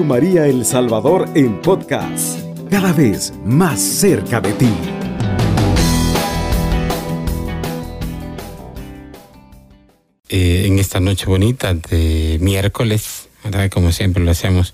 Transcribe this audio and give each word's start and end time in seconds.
Radio 0.00 0.04
María 0.04 0.46
El 0.46 0.64
Salvador 0.64 1.28
en 1.34 1.60
podcast, 1.60 2.38
cada 2.70 2.90
vez 2.94 3.34
más 3.44 3.78
cerca 3.78 4.40
de 4.40 4.52
ti. 4.54 4.72
Eh, 10.30 10.64
en 10.66 10.78
esta 10.78 11.00
noche 11.00 11.26
bonita 11.26 11.74
de 11.74 12.38
miércoles, 12.40 13.28
como 13.70 13.92
siempre 13.92 14.24
lo 14.24 14.30
hacemos, 14.30 14.72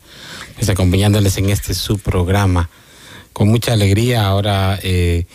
pues 0.55 0.69
acompañándoles 0.69 1.37
en 1.39 1.51
este 1.51 1.75
su 1.75 1.99
programa 1.99 2.71
con 3.33 3.49
mucha 3.49 3.73
alegría 3.73 4.27
ahora 4.27 4.79
eh, 4.81 5.27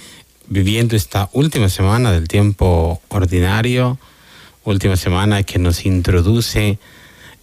viviendo 0.47 0.95
esta 0.95 1.29
última 1.33 1.67
semana 1.67 2.13
del 2.13 2.29
tiempo 2.29 3.01
ordinario, 3.09 3.99
última 4.63 4.95
semana 4.95 5.43
que 5.43 5.59
nos 5.59 5.85
introduce 5.85 6.79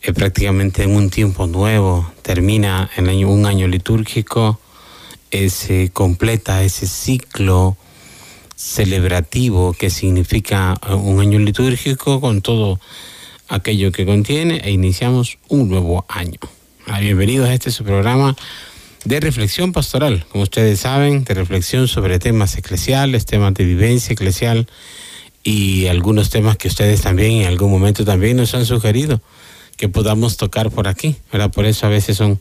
eh, 0.02 0.12
prácticamente 0.12 0.83
en 0.83 0.95
un 0.95 1.11
tiempo 1.11 1.47
nuevo, 1.47 2.11
termina 2.23 2.91
año, 2.97 3.30
un 3.30 3.47
año 3.47 3.66
litúrgico, 3.66 4.61
se 5.30 5.91
completa 5.93 6.62
ese 6.62 6.87
ciclo 6.87 7.77
celebrativo 8.59 9.73
que 9.73 9.89
significa 9.89 10.75
eh, 10.89 10.95
un 10.95 11.20
año 11.20 11.39
litúrgico 11.39 12.20
con 12.20 12.42
todo 12.42 12.80
aquello 13.48 13.92
que 13.92 14.05
contiene 14.05 14.61
e 14.65 14.73
iniciamos 14.73 15.39
un 15.48 15.69
nuevo 15.69 16.05
año. 16.09 16.39
Ah, 16.87 17.01
bienvenidos 17.01 17.48
a 17.48 17.55
este 17.55 17.70
su 17.70 17.84
programa 17.84 18.37
de 19.05 19.20
reflexión 19.20 19.73
pastoral, 19.73 20.27
como 20.30 20.42
ustedes 20.42 20.80
saben, 20.80 21.23
de 21.25 21.34
reflexión 21.34 21.87
sobre 21.87 22.19
temas 22.19 22.56
eclesiales, 22.59 23.27
temas 23.27 23.55
de 23.55 23.65
vivencia 23.65 24.15
eclesial 24.15 24.67
y 25.45 25.87
algunos 25.87 26.28
temas 26.30 26.56
que 26.56 26.69
ustedes 26.69 27.03
también 27.03 27.42
en 27.42 27.47
algún 27.47 27.70
momento 27.70 28.05
también 28.05 28.37
nos 28.37 28.55
han 28.55 28.67
sugerido 28.67 29.20
que 29.78 29.88
podamos 29.88 30.37
tocar 30.37 30.70
por 30.70 30.89
aquí, 30.89 31.16
¿verdad? 31.33 31.50
Por 31.50 31.64
eso 31.64 31.86
a 31.86 31.89
veces 31.89 32.19
son 32.19 32.39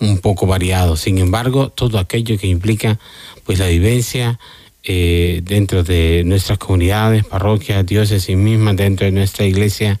un 0.00 0.18
poco 0.18 0.46
variados. 0.46 1.00
Sin 1.00 1.18
embargo, 1.18 1.70
todo 1.70 1.98
aquello 1.98 2.36
que 2.36 2.48
implica 2.48 2.98
pues 3.44 3.58
la 3.60 3.68
vivencia 3.68 4.38
eh, 4.82 5.42
dentro 5.44 5.84
de 5.84 6.24
nuestras 6.26 6.58
comunidades, 6.58 7.24
parroquias, 7.24 7.86
diócesis 7.86 8.36
mismas, 8.36 8.76
dentro 8.76 9.06
de 9.06 9.12
nuestra 9.12 9.46
iglesia, 9.46 10.00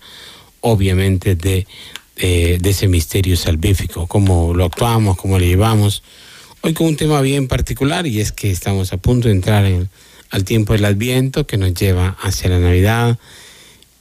obviamente 0.60 1.36
de, 1.36 1.68
de, 2.16 2.60
ese 2.64 2.88
misterio 2.88 3.36
salvífico, 3.36 4.08
cómo 4.08 4.52
lo 4.52 4.64
actuamos, 4.64 5.16
cómo 5.16 5.38
lo 5.38 5.44
llevamos. 5.44 6.02
Hoy 6.62 6.74
con 6.74 6.88
un 6.88 6.96
tema 6.96 7.20
bien 7.20 7.46
particular 7.46 8.08
y 8.08 8.20
es 8.20 8.32
que 8.32 8.50
estamos 8.50 8.92
a 8.92 8.96
punto 8.96 9.28
de 9.28 9.34
entrar 9.34 9.66
en, 9.66 9.88
al 10.30 10.44
tiempo 10.44 10.72
del 10.72 10.84
Adviento 10.84 11.46
que 11.46 11.58
nos 11.58 11.74
lleva 11.74 12.16
hacia 12.20 12.50
la 12.50 12.58
Navidad 12.58 13.18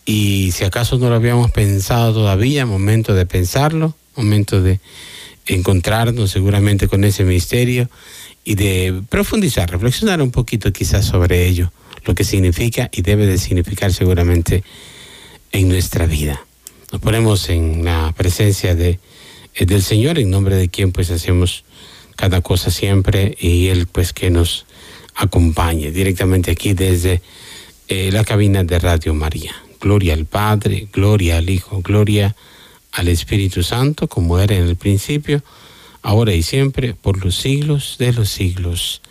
y 0.05 0.51
si 0.51 0.63
acaso 0.63 0.97
no 0.97 1.09
lo 1.09 1.15
habíamos 1.15 1.51
pensado 1.51 2.13
todavía, 2.13 2.65
momento 2.65 3.13
de 3.13 3.25
pensarlo, 3.25 3.95
momento 4.15 4.61
de 4.61 4.79
encontrarnos 5.45 6.31
seguramente 6.31 6.87
con 6.87 7.03
ese 7.03 7.23
misterio 7.23 7.89
y 8.43 8.55
de 8.55 9.01
profundizar, 9.09 9.69
reflexionar 9.69 10.21
un 10.21 10.31
poquito 10.31 10.71
quizás 10.71 11.05
sobre 11.05 11.47
ello, 11.47 11.71
lo 12.05 12.15
que 12.15 12.23
significa 12.23 12.89
y 12.91 13.01
debe 13.01 13.27
de 13.27 13.37
significar 13.37 13.93
seguramente 13.93 14.63
en 15.51 15.69
nuestra 15.69 16.05
vida. 16.05 16.43
Nos 16.91 17.01
ponemos 17.01 17.49
en 17.49 17.85
la 17.85 18.13
presencia 18.17 18.75
de, 18.75 18.99
eh, 19.55 19.65
del 19.65 19.83
Señor, 19.83 20.19
en 20.19 20.29
nombre 20.29 20.55
de 20.55 20.69
quien 20.69 20.91
pues 20.91 21.11
hacemos 21.11 21.63
cada 22.15 22.41
cosa 22.41 22.71
siempre 22.71 23.37
y 23.39 23.67
Él 23.67 23.87
pues 23.87 24.13
que 24.13 24.29
nos 24.29 24.65
acompañe 25.15 25.91
directamente 25.91 26.51
aquí 26.51 26.73
desde 26.73 27.21
eh, 27.87 28.11
la 28.11 28.23
cabina 28.23 28.63
de 28.63 28.79
Radio 28.79 29.13
María. 29.13 29.53
Gloria 29.81 30.13
al 30.13 30.25
Padre, 30.25 30.87
gloria 30.93 31.37
al 31.37 31.49
Hijo, 31.49 31.81
gloria 31.81 32.35
al 32.91 33.07
Espíritu 33.07 33.63
Santo, 33.63 34.07
como 34.07 34.39
era 34.39 34.55
en 34.55 34.67
el 34.67 34.75
principio, 34.75 35.43
ahora 36.03 36.33
y 36.33 36.43
siempre, 36.43 36.93
por 36.93 37.23
los 37.23 37.35
siglos 37.35 37.95
de 37.97 38.13
los 38.13 38.29
siglos. 38.29 39.01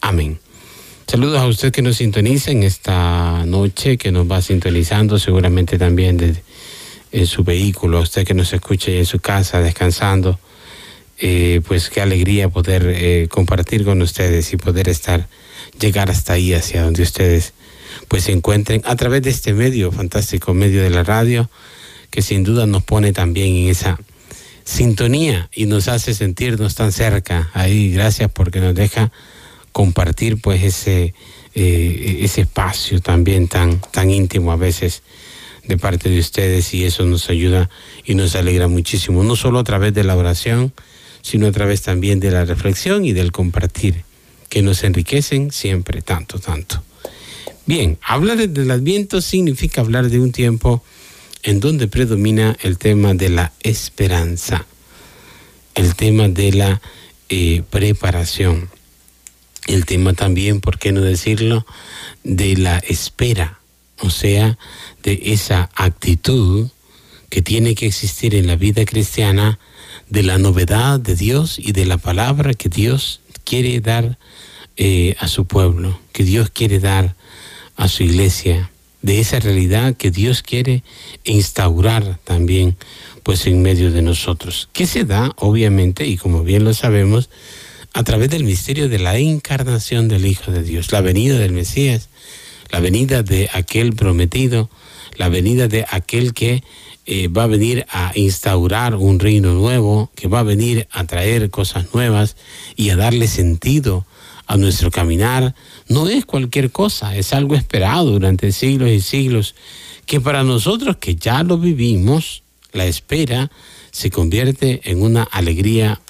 Amén. 0.00 0.40
Saludos 1.06 1.40
a 1.40 1.46
usted 1.46 1.72
que 1.72 1.82
nos 1.82 1.96
sintoniza 1.96 2.50
en 2.50 2.64
esta 2.64 3.44
noche, 3.46 3.96
que 3.96 4.12
nos 4.12 4.30
va 4.30 4.42
sintonizando 4.42 5.18
seguramente 5.18 5.78
también 5.78 6.42
en 7.12 7.26
su 7.26 7.44
vehículo, 7.44 7.98
a 7.98 8.02
usted 8.02 8.26
que 8.26 8.34
nos 8.34 8.52
escucha 8.52 8.90
en 8.90 9.06
su 9.06 9.18
casa 9.20 9.60
descansando. 9.60 10.38
Eh, 11.20 11.62
pues 11.66 11.90
qué 11.90 12.00
alegría 12.00 12.48
poder 12.48 12.92
eh, 12.94 13.26
compartir 13.28 13.84
con 13.84 14.02
ustedes 14.02 14.52
y 14.52 14.56
poder 14.56 14.88
estar, 14.88 15.26
llegar 15.80 16.10
hasta 16.10 16.34
ahí, 16.34 16.54
hacia 16.54 16.82
donde 16.82 17.02
ustedes 17.02 17.54
pues 18.08 18.24
se 18.24 18.32
encuentren 18.32 18.82
a 18.84 18.96
través 18.96 19.22
de 19.22 19.30
este 19.30 19.52
medio, 19.52 19.92
fantástico 19.92 20.54
medio 20.54 20.82
de 20.82 20.90
la 20.90 21.04
radio, 21.04 21.48
que 22.10 22.22
sin 22.22 22.42
duda 22.42 22.66
nos 22.66 22.82
pone 22.82 23.12
también 23.12 23.54
en 23.54 23.68
esa 23.68 23.98
sintonía 24.64 25.48
y 25.54 25.66
nos 25.66 25.88
hace 25.88 26.14
sentirnos 26.14 26.74
tan 26.74 26.92
cerca. 26.92 27.50
Ahí, 27.54 27.92
gracias 27.92 28.30
porque 28.32 28.60
nos 28.60 28.74
deja 28.74 29.12
compartir 29.72 30.40
pues 30.40 30.62
ese, 30.62 31.14
eh, 31.54 32.18
ese 32.22 32.42
espacio 32.42 33.00
también 33.00 33.48
tan, 33.48 33.80
tan 33.92 34.10
íntimo 34.10 34.52
a 34.52 34.56
veces 34.56 35.02
de 35.66 35.76
parte 35.76 36.08
de 36.08 36.18
ustedes 36.18 36.72
y 36.72 36.84
eso 36.84 37.04
nos 37.04 37.28
ayuda 37.28 37.68
y 38.04 38.14
nos 38.14 38.34
alegra 38.34 38.68
muchísimo, 38.68 39.22
no 39.22 39.36
solo 39.36 39.58
a 39.58 39.64
través 39.64 39.92
de 39.92 40.02
la 40.02 40.16
oración, 40.16 40.72
sino 41.20 41.46
a 41.46 41.52
través 41.52 41.82
también 41.82 42.20
de 42.20 42.30
la 42.30 42.46
reflexión 42.46 43.04
y 43.04 43.12
del 43.12 43.32
compartir, 43.32 44.04
que 44.48 44.62
nos 44.62 44.82
enriquecen 44.82 45.52
siempre 45.52 46.00
tanto, 46.00 46.38
tanto. 46.38 46.82
Bien, 47.68 47.98
hablar 48.00 48.38
del 48.48 48.70
Adviento 48.70 49.20
significa 49.20 49.82
hablar 49.82 50.08
de 50.08 50.18
un 50.20 50.32
tiempo 50.32 50.82
en 51.42 51.60
donde 51.60 51.86
predomina 51.86 52.56
el 52.62 52.78
tema 52.78 53.12
de 53.12 53.28
la 53.28 53.52
esperanza, 53.60 54.64
el 55.74 55.94
tema 55.94 56.28
de 56.28 56.52
la 56.54 56.80
eh, 57.28 57.62
preparación, 57.68 58.70
el 59.66 59.84
tema 59.84 60.14
también, 60.14 60.62
¿por 60.62 60.78
qué 60.78 60.92
no 60.92 61.02
decirlo?, 61.02 61.66
de 62.24 62.56
la 62.56 62.78
espera, 62.78 63.60
o 63.98 64.08
sea, 64.08 64.56
de 65.02 65.20
esa 65.24 65.68
actitud 65.74 66.68
que 67.28 67.42
tiene 67.42 67.74
que 67.74 67.84
existir 67.84 68.34
en 68.34 68.46
la 68.46 68.56
vida 68.56 68.86
cristiana 68.86 69.58
de 70.08 70.22
la 70.22 70.38
novedad 70.38 71.00
de 71.00 71.14
Dios 71.14 71.58
y 71.58 71.72
de 71.72 71.84
la 71.84 71.98
palabra 71.98 72.54
que 72.54 72.70
Dios 72.70 73.20
quiere 73.44 73.78
dar 73.80 74.16
eh, 74.78 75.16
a 75.18 75.28
su 75.28 75.44
pueblo, 75.44 76.00
que 76.12 76.24
Dios 76.24 76.48
quiere 76.48 76.78
dar 76.78 77.14
a 77.78 77.88
su 77.88 78.02
iglesia, 78.02 78.70
de 79.00 79.20
esa 79.20 79.38
realidad 79.38 79.94
que 79.94 80.10
Dios 80.10 80.42
quiere 80.42 80.82
instaurar 81.24 82.18
también 82.24 82.76
pues 83.22 83.46
en 83.46 83.62
medio 83.62 83.92
de 83.92 84.02
nosotros, 84.02 84.68
que 84.72 84.86
se 84.86 85.04
da 85.04 85.32
obviamente 85.36 86.06
y 86.06 86.16
como 86.16 86.42
bien 86.42 86.64
lo 86.64 86.74
sabemos 86.74 87.30
a 87.94 88.02
través 88.02 88.30
del 88.30 88.44
misterio 88.44 88.88
de 88.88 88.98
la 88.98 89.16
encarnación 89.16 90.08
del 90.08 90.26
Hijo 90.26 90.50
de 90.50 90.64
Dios, 90.64 90.90
la 90.90 91.00
venida 91.00 91.38
del 91.38 91.52
Mesías, 91.52 92.08
la 92.70 92.80
venida 92.80 93.22
de 93.22 93.48
aquel 93.52 93.94
prometido, 93.94 94.68
la 95.16 95.28
venida 95.28 95.68
de 95.68 95.86
aquel 95.88 96.34
que 96.34 96.64
eh, 97.10 97.28
va 97.28 97.44
a 97.44 97.46
venir 97.46 97.86
a 97.88 98.12
instaurar 98.16 98.94
un 98.94 99.18
reino 99.18 99.54
nuevo, 99.54 100.10
que 100.14 100.28
va 100.28 100.40
a 100.40 100.42
venir 100.42 100.86
a 100.90 101.04
traer 101.04 101.48
cosas 101.48 101.94
nuevas 101.94 102.36
y 102.76 102.90
a 102.90 102.96
darle 102.96 103.28
sentido 103.28 104.04
a 104.46 104.58
nuestro 104.58 104.90
caminar, 104.90 105.54
no 105.88 106.10
es 106.10 106.26
cualquier 106.26 106.70
cosa, 106.70 107.16
es 107.16 107.32
algo 107.32 107.54
esperado 107.54 108.10
durante 108.10 108.52
siglos 108.52 108.90
y 108.90 109.00
siglos, 109.00 109.54
que 110.04 110.20
para 110.20 110.44
nosotros 110.44 110.98
que 110.98 111.16
ya 111.16 111.42
lo 111.44 111.56
vivimos, 111.56 112.42
la 112.72 112.84
espera 112.84 113.50
se 113.90 114.10
convierte 114.10 114.82
en 114.84 115.00
una 115.00 115.22
alegría 115.22 116.02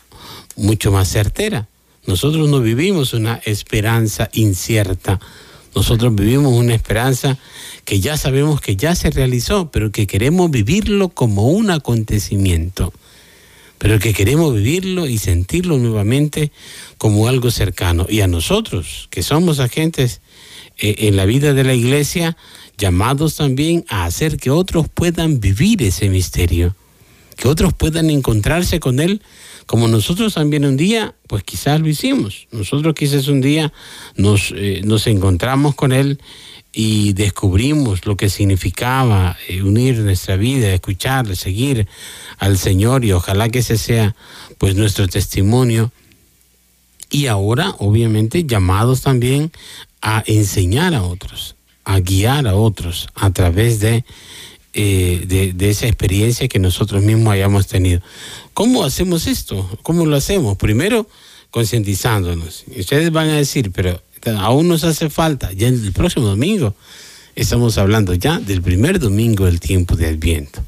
mucho 0.56 0.90
más 0.90 1.08
certera. 1.08 1.68
Nosotros 2.06 2.48
no 2.48 2.58
vivimos 2.58 3.14
una 3.14 3.36
esperanza 3.44 4.30
incierta, 4.32 5.20
nosotros 5.76 6.12
vivimos 6.12 6.54
una 6.54 6.74
esperanza 6.74 7.38
que 7.88 8.00
ya 8.00 8.18
sabemos 8.18 8.60
que 8.60 8.76
ya 8.76 8.94
se 8.94 9.08
realizó, 9.08 9.70
pero 9.70 9.90
que 9.90 10.06
queremos 10.06 10.50
vivirlo 10.50 11.08
como 11.08 11.48
un 11.48 11.70
acontecimiento 11.70 12.92
pero 13.78 13.98
que 13.98 14.12
queremos 14.12 14.54
vivirlo 14.54 15.06
y 15.06 15.16
sentirlo 15.18 15.78
nuevamente 15.78 16.52
como 16.98 17.28
algo 17.28 17.50
cercano. 17.50 18.06
Y 18.08 18.20
a 18.20 18.26
nosotros, 18.26 19.06
que 19.08 19.22
somos 19.22 19.60
agentes 19.60 20.20
eh, 20.76 20.96
en 20.98 21.16
la 21.16 21.24
vida 21.24 21.54
de 21.54 21.64
la 21.64 21.74
iglesia, 21.74 22.36
llamados 22.76 23.36
también 23.36 23.84
a 23.88 24.04
hacer 24.04 24.36
que 24.36 24.50
otros 24.50 24.88
puedan 24.92 25.40
vivir 25.40 25.82
ese 25.82 26.08
misterio, 26.10 26.74
que 27.36 27.48
otros 27.48 27.72
puedan 27.72 28.10
encontrarse 28.10 28.80
con 28.80 28.98
él, 28.98 29.22
como 29.66 29.86
nosotros 29.86 30.34
también 30.34 30.64
un 30.64 30.76
día, 30.76 31.14
pues 31.28 31.44
quizás 31.44 31.80
lo 31.80 31.88
hicimos. 31.88 32.48
Nosotros 32.50 32.94
quizás 32.94 33.28
un 33.28 33.40
día 33.40 33.72
nos, 34.16 34.52
eh, 34.56 34.80
nos 34.84 35.06
encontramos 35.06 35.76
con 35.76 35.92
él 35.92 36.18
y 36.80 37.12
descubrimos 37.12 38.06
lo 38.06 38.16
que 38.16 38.30
significaba 38.30 39.36
eh, 39.48 39.62
unir 39.64 39.98
nuestra 39.98 40.36
vida, 40.36 40.72
escuchar, 40.72 41.34
seguir 41.34 41.88
al 42.38 42.56
Señor 42.56 43.04
y 43.04 43.10
ojalá 43.10 43.48
que 43.48 43.58
ese 43.58 43.76
sea 43.76 44.14
pues 44.58 44.76
nuestro 44.76 45.08
testimonio. 45.08 45.90
Y 47.10 47.26
ahora, 47.26 47.74
obviamente, 47.78 48.44
llamados 48.44 49.02
también 49.02 49.50
a 50.02 50.22
enseñar 50.28 50.94
a 50.94 51.02
otros, 51.02 51.56
a 51.82 51.98
guiar 51.98 52.46
a 52.46 52.54
otros 52.54 53.08
a 53.16 53.32
través 53.32 53.80
de 53.80 54.04
eh, 54.72 55.24
de, 55.56 55.70
esa 55.70 55.88
experiencia 55.88 56.46
que 56.46 56.60
nosotros 56.60 57.02
mismos 57.02 57.32
hayamos 57.32 57.66
tenido. 57.66 58.02
¿Cómo 58.54 58.84
hacemos 58.84 59.26
esto? 59.26 59.68
¿Cómo 59.82 60.06
lo 60.06 60.14
hacemos? 60.14 60.56
Primero, 60.56 61.08
concientizándonos. 61.50 62.62
Ustedes 62.76 63.10
van 63.10 63.30
a 63.30 63.36
decir, 63.36 63.72
pero 63.72 64.00
aún 64.36 64.68
nos 64.68 64.84
hace 64.84 65.10
falta, 65.10 65.52
ya 65.52 65.68
el 65.68 65.92
próximo 65.92 66.26
domingo 66.26 66.74
estamos 67.34 67.78
hablando 67.78 68.14
ya 68.14 68.40
del 68.40 68.62
primer 68.62 68.98
domingo 68.98 69.46
del 69.46 69.60
tiempo 69.60 69.94
de 69.94 70.08
Adviento. 70.08 70.62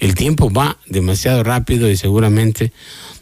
El 0.00 0.14
tiempo 0.14 0.50
va 0.50 0.78
demasiado 0.86 1.44
rápido 1.44 1.88
y 1.88 1.96
seguramente 1.96 2.72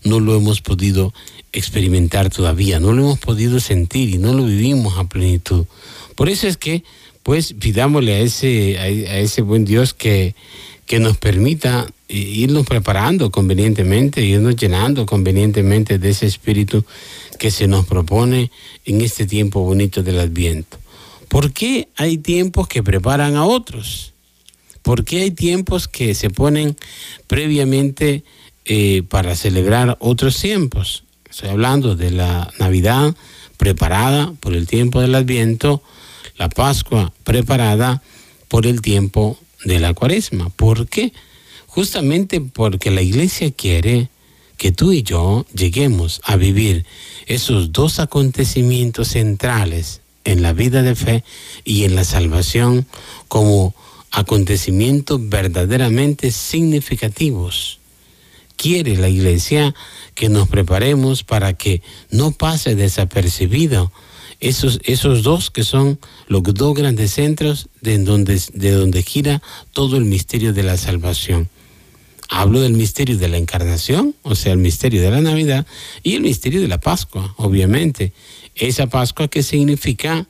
no 0.05 0.20
lo 0.20 0.37
hemos 0.37 0.62
podido 0.62 1.12
experimentar 1.52 2.31
todavía, 2.31 2.81
no 2.81 2.93
lo 2.93 3.02
hemos 3.02 3.19
podido 3.19 3.61
sentir 3.61 4.08
y 4.08 4.19
no 4.19 4.32
lo 4.32 4.44
vivimos 4.44 4.99
a 4.99 5.05
plenitud. 5.05 5.67
Por 6.14 6.29
eso 6.29 6.49
es 6.49 6.56
que, 6.56 6.82
pues, 7.23 7.52
pidámosle 7.52 8.14
a 8.14 8.19
ese, 8.20 8.79
a, 8.79 8.88
ese 8.88 9.43
buen 9.43 9.64
Dios 9.64 9.94
que, 9.94 10.35
que 10.87 10.99
nos 10.99 11.17
permita 11.17 11.87
irnos 12.08 12.67
preparando 12.67 13.31
convenientemente, 13.31 14.25
irnos 14.25 14.56
llenando 14.56 15.06
convenientemente 15.06 15.99
de 15.99 16.11
ese 16.11 16.26
espíritu 16.26 16.85
que 17.36 17.50
se 17.50 17.66
nos 17.66 17.86
propone 17.86 18.50
en 18.84 19.00
este 19.00 19.26
tiempo 19.26 19.60
bonito 19.60 20.02
del 20.02 20.20
Adviento. 20.20 20.78
¿Por 21.28 21.52
qué 21.52 21.88
hay 21.96 22.19
tiempos 22.19 22.69
que 22.69 22.82
preparan 22.82 23.36
a 23.36 23.44
otros? 23.44 24.12
¿Por 24.82 25.04
qué 25.04 25.22
hay 25.22 25.31
tiempos 25.31 25.88
que 25.88 26.14
se 26.14 26.31
ponen 26.31 26.76
previamente 27.26 28.22
eh, 28.66 29.02
para 29.08 29.34
celebrar 29.34 29.96
otros 30.00 30.38
tiempos? 30.40 31.04
Estoy 31.28 31.48
hablando 31.48 31.96
de 31.96 32.10
la 32.10 32.52
Navidad 32.58 33.14
preparada 33.56 34.32
por 34.40 34.54
el 34.54 34.66
tiempo 34.66 35.00
del 35.00 35.14
Adviento, 35.14 35.82
la 36.36 36.48
Pascua 36.48 37.12
preparada 37.25 38.02
por 38.48 38.66
el 38.66 38.82
tiempo 38.82 39.38
de 39.64 39.81
la 39.81 39.94
Cuaresma. 39.94 40.50
¿Por 40.50 40.86
qué? 40.86 41.12
Justamente 41.66 42.40
porque 42.40 42.90
la 42.90 43.02
iglesia 43.02 43.50
quiere 43.50 44.08
que 44.56 44.72
tú 44.72 44.92
y 44.92 45.02
yo 45.02 45.46
lleguemos 45.54 46.20
a 46.24 46.36
vivir 46.36 46.86
esos 47.26 47.72
dos 47.72 47.98
acontecimientos 47.98 49.08
centrales 49.08 50.00
en 50.24 50.42
la 50.42 50.52
vida 50.52 50.82
de 50.82 50.94
fe 50.94 51.24
y 51.64 51.84
en 51.84 51.94
la 51.94 52.04
salvación 52.04 52.86
como 53.28 53.74
acontecimientos 54.10 55.28
verdaderamente 55.28 56.30
significativos. 56.30 57.78
Quiere 58.56 58.96
la 58.96 59.08
iglesia 59.08 59.74
que 60.14 60.28
nos 60.28 60.48
preparemos 60.48 61.24
para 61.24 61.54
que 61.54 61.82
no 62.10 62.30
pase 62.30 62.76
desapercibido 62.76 63.92
esos, 64.40 64.80
esos 64.84 65.22
dos 65.22 65.50
que 65.50 65.64
son 65.64 65.98
los 66.28 66.42
dos 66.42 66.74
grandes 66.74 67.12
centros 67.12 67.68
de 67.80 67.98
donde, 67.98 68.40
de 68.52 68.70
donde 68.70 69.02
gira 69.02 69.42
todo 69.72 69.96
el 69.96 70.04
misterio 70.04 70.52
de 70.52 70.62
la 70.62 70.76
salvación. 70.76 71.48
Hablo 72.28 72.60
del 72.60 72.72
misterio 72.72 73.18
de 73.18 73.28
la 73.28 73.36
encarnación, 73.36 74.14
o 74.22 74.34
sea, 74.34 74.52
el 74.52 74.58
misterio 74.58 75.02
de 75.02 75.10
la 75.10 75.20
Navidad 75.20 75.66
y 76.02 76.14
el 76.14 76.22
misterio 76.22 76.60
de 76.60 76.68
la 76.68 76.80
Pascua, 76.80 77.34
obviamente. 77.36 78.12
Esa 78.54 78.86
Pascua 78.86 79.28
que 79.28 79.42
significa, 79.42 80.26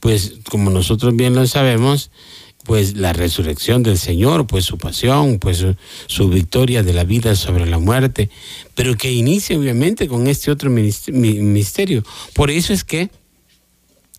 pues 0.00 0.34
como 0.48 0.70
nosotros 0.70 1.16
bien 1.16 1.34
lo 1.34 1.46
sabemos, 1.46 2.10
pues 2.64 2.96
la 2.96 3.12
resurrección 3.12 3.82
del 3.82 3.98
Señor, 3.98 4.46
pues 4.46 4.64
su 4.64 4.76
pasión, 4.76 5.38
pues 5.38 5.64
su, 6.06 6.28
victoria 6.28 6.82
de 6.82 6.92
la 6.92 7.04
vida 7.04 7.34
sobre 7.34 7.66
la 7.66 7.78
muerte, 7.78 8.30
pero 8.74 8.96
que 8.96 9.12
inicia 9.12 9.58
obviamente 9.58 10.08
con 10.08 10.26
este 10.26 10.50
otro 10.50 10.70
misterio. 10.70 12.04
Por 12.34 12.50
eso 12.50 12.72
es 12.72 12.84
que 12.84 13.10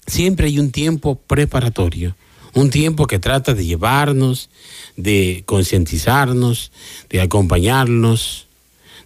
siempre 0.08 0.48
hay 0.48 0.60
un 0.60 0.72
tiempo 0.72 1.16
preparatorio 1.16 2.16
un 2.54 2.70
tiempo 2.70 3.08
que 3.08 3.20
trata 3.20 3.54
de 3.54 3.66
llevarnos, 3.66 4.50
de 4.98 5.44
concientizarnos, 5.46 6.72
de 7.10 7.22
acompañarnos, 7.22 8.48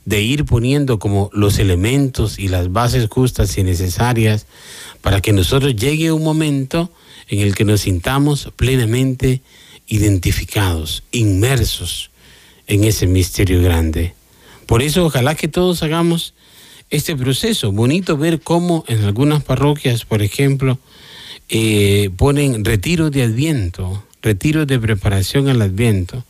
de 0.05 0.21
ir 0.21 0.45
poniendo 0.45 0.99
como 0.99 1.29
los 1.33 1.57
elementos 1.59 2.37
y 2.37 2.47
las 2.47 2.71
bases 2.71 3.07
justas 3.09 3.57
y 3.57 3.63
necesarias 3.63 4.45
para 5.01 5.21
que 5.21 5.33
nosotros 5.33 5.75
llegue 5.75 6.11
un 6.11 6.23
momento 6.23 6.91
en 7.27 7.39
el 7.39 7.55
que 7.55 7.65
nos 7.65 7.81
sintamos 7.81 8.51
plenamente 8.55 9.41
identificados, 9.87 11.03
inmersos 11.11 12.11
en 12.67 12.83
ese 12.83 13.07
misterio 13.07 13.61
grande. 13.61 14.13
Por 14.65 14.81
eso 14.81 15.05
ojalá 15.05 15.35
que 15.35 15.47
todos 15.47 15.83
hagamos 15.83 16.33
este 16.89 17.15
proceso. 17.15 17.71
Bonito 17.71 18.17
ver 18.17 18.41
cómo 18.41 18.83
en 18.87 19.03
algunas 19.03 19.43
parroquias, 19.43 20.05
por 20.05 20.21
ejemplo, 20.21 20.79
eh, 21.49 22.09
ponen 22.17 22.65
retiros 22.65 23.11
de 23.11 23.23
Adviento, 23.23 24.03
retiros 24.21 24.65
de 24.67 24.79
preparación 24.79 25.47
al 25.47 25.61
Adviento. 25.61 26.25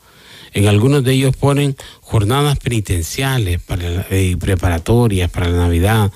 En 0.53 0.67
algunos 0.67 1.03
de 1.03 1.13
ellos 1.13 1.35
ponen 1.35 1.75
jornadas 2.01 2.57
penitenciales 2.59 3.61
para, 3.61 4.07
y 4.17 4.35
preparatorias 4.35 5.29
para 5.29 5.49
la 5.49 5.57
Navidad 5.57 6.11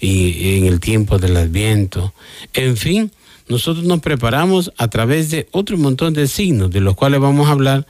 y, 0.00 0.58
en 0.58 0.66
el 0.66 0.80
tiempo 0.80 1.18
del 1.18 1.36
Adviento. 1.36 2.14
En 2.54 2.76
fin, 2.76 3.10
nosotros 3.48 3.84
nos 3.84 4.00
preparamos 4.00 4.72
a 4.76 4.88
través 4.88 5.30
de 5.30 5.48
otro 5.50 5.76
montón 5.76 6.14
de 6.14 6.28
signos, 6.28 6.70
de 6.70 6.80
los 6.80 6.94
cuales 6.94 7.20
vamos 7.20 7.48
a 7.48 7.52
hablar 7.52 7.86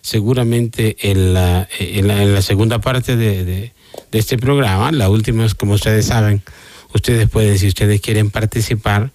seguramente 0.00 0.96
en 1.10 1.34
la, 1.34 1.68
segunda 2.42 2.80
parte 2.80 3.16
de, 3.16 3.44
de, 3.44 3.72
este 4.12 4.38
programa. 4.38 4.90
La 4.90 5.08
última 5.08 5.46
como 5.56 5.74
ustedes 5.74 6.06
saben, 6.06 6.42
ustedes 6.92 7.28
pueden, 7.28 7.58
si 7.58 7.68
ustedes 7.68 8.00
quieren 8.00 8.30
participar, 8.30 9.12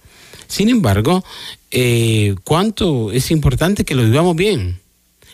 sin 0.50 0.68
embargo, 0.68 1.24
eh, 1.70 2.34
¿cuánto 2.42 3.12
es 3.12 3.30
importante 3.30 3.84
que 3.84 3.94
lo 3.94 4.02
vivamos 4.02 4.34
bien? 4.34 4.80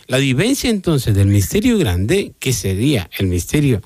La 0.09 0.19
vivencia 0.19 0.69
entonces 0.69 1.15
del 1.15 1.29
misterio 1.29 1.79
grande, 1.79 2.33
que 2.39 2.53
sería 2.53 3.09
el 3.19 3.27
misterio 3.27 3.83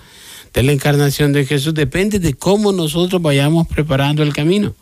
de 0.53 0.65
la 0.65 0.73
encarnación 0.73 1.33
de 1.33 1.47
Jesús, 1.47 1.73
depende 1.73 2.19
de 2.19 2.35
cómo 2.35 2.73
nosotros 2.73 3.23
vayamos 3.23 3.69
preparando 3.69 4.25
el 4.25 4.33
camino, 4.33 4.75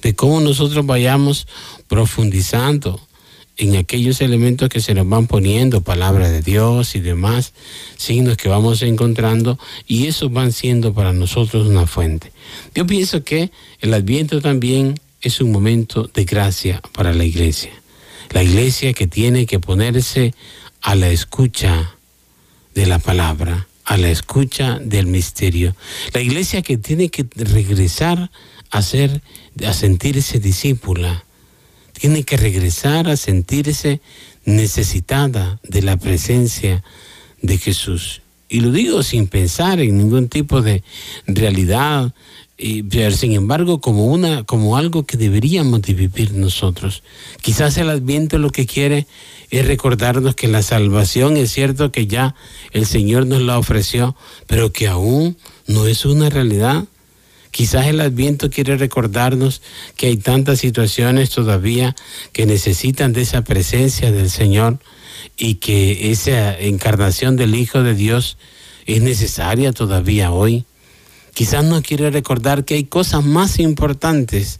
de 0.00 0.14
cómo 0.14 0.40
nosotros 0.40 0.86
vayamos 0.86 1.46
profundizando 1.86 2.98
en 3.58 3.76
aquellos 3.76 4.22
elementos 4.22 4.70
que 4.70 4.80
se 4.80 4.94
nos 4.94 5.06
van 5.06 5.26
poniendo, 5.26 5.82
palabras 5.82 6.30
de 6.30 6.40
Dios 6.40 6.94
y 6.94 7.00
demás, 7.00 7.52
signos 7.98 8.38
que 8.38 8.48
vamos 8.48 8.80
encontrando, 8.80 9.58
y 9.86 10.06
esos 10.06 10.32
van 10.32 10.52
siendo 10.52 10.94
para 10.94 11.12
nosotros 11.12 11.66
una 11.66 11.86
fuente. 11.86 12.32
Yo 12.74 12.86
pienso 12.86 13.22
que 13.22 13.50
el 13.80 13.92
adviento 13.92 14.40
también 14.40 14.94
es 15.20 15.40
un 15.40 15.50
momento 15.50 16.08
de 16.14 16.24
gracia 16.24 16.80
para 16.92 17.12
la 17.12 17.24
iglesia. 17.24 17.72
La 18.30 18.42
iglesia 18.42 18.92
que 18.92 19.06
tiene 19.06 19.46
que 19.46 19.58
ponerse 19.58 20.34
a 20.82 20.94
la 20.94 21.08
escucha 21.08 21.94
de 22.74 22.86
la 22.86 22.98
palabra, 22.98 23.66
a 23.84 23.96
la 23.96 24.10
escucha 24.10 24.78
del 24.78 25.06
misterio. 25.06 25.74
La 26.12 26.20
iglesia 26.20 26.62
que 26.62 26.76
tiene 26.76 27.08
que 27.08 27.26
regresar 27.34 28.30
a 28.70 28.82
ser, 28.82 29.22
a 29.66 29.72
sentirse 29.72 30.38
discípula. 30.38 31.24
Tiene 31.94 32.22
que 32.22 32.36
regresar 32.36 33.08
a 33.08 33.16
sentirse 33.16 34.00
necesitada 34.44 35.58
de 35.62 35.82
la 35.82 35.96
presencia 35.96 36.84
de 37.42 37.58
Jesús. 37.58 38.22
Y 38.48 38.60
lo 38.60 38.70
digo 38.70 39.02
sin 39.02 39.26
pensar 39.26 39.80
en 39.80 39.98
ningún 39.98 40.28
tipo 40.28 40.62
de 40.62 40.82
realidad 41.26 42.14
y, 42.58 42.84
sin 43.12 43.32
embargo 43.32 43.80
como 43.80 44.06
una 44.06 44.42
como 44.42 44.76
algo 44.76 45.06
que 45.06 45.16
deberíamos 45.16 45.80
de 45.82 45.94
vivir 45.94 46.32
nosotros. 46.32 47.04
Quizás 47.40 47.76
el 47.78 47.88
Adviento 47.88 48.38
lo 48.38 48.50
que 48.50 48.66
quiere 48.66 49.06
es 49.50 49.66
recordarnos 49.66 50.34
que 50.34 50.48
la 50.48 50.62
salvación 50.62 51.36
es 51.36 51.52
cierto 51.52 51.92
que 51.92 52.08
ya 52.08 52.34
el 52.72 52.84
Señor 52.84 53.26
nos 53.26 53.42
la 53.42 53.58
ofreció, 53.58 54.16
pero 54.46 54.72
que 54.72 54.88
aún 54.88 55.36
no 55.66 55.86
es 55.86 56.04
una 56.04 56.28
realidad. 56.28 56.84
Quizás 57.52 57.86
el 57.86 58.00
Adviento 58.00 58.50
quiere 58.50 58.76
recordarnos 58.76 59.62
que 59.96 60.08
hay 60.08 60.16
tantas 60.16 60.58
situaciones 60.58 61.30
todavía 61.30 61.94
que 62.32 62.44
necesitan 62.44 63.12
de 63.12 63.22
esa 63.22 63.42
presencia 63.42 64.12
del 64.12 64.30
Señor 64.30 64.78
y 65.36 65.54
que 65.54 66.10
esa 66.10 66.58
encarnación 66.58 67.36
del 67.36 67.54
Hijo 67.54 67.82
de 67.82 67.94
Dios 67.94 68.36
es 68.86 69.00
necesaria 69.00 69.72
todavía 69.72 70.32
hoy. 70.32 70.64
Quizás 71.38 71.64
no 71.64 71.80
quiere 71.82 72.10
recordar 72.10 72.64
que 72.64 72.74
hay 72.74 72.82
cosas 72.82 73.24
más 73.24 73.60
importantes 73.60 74.58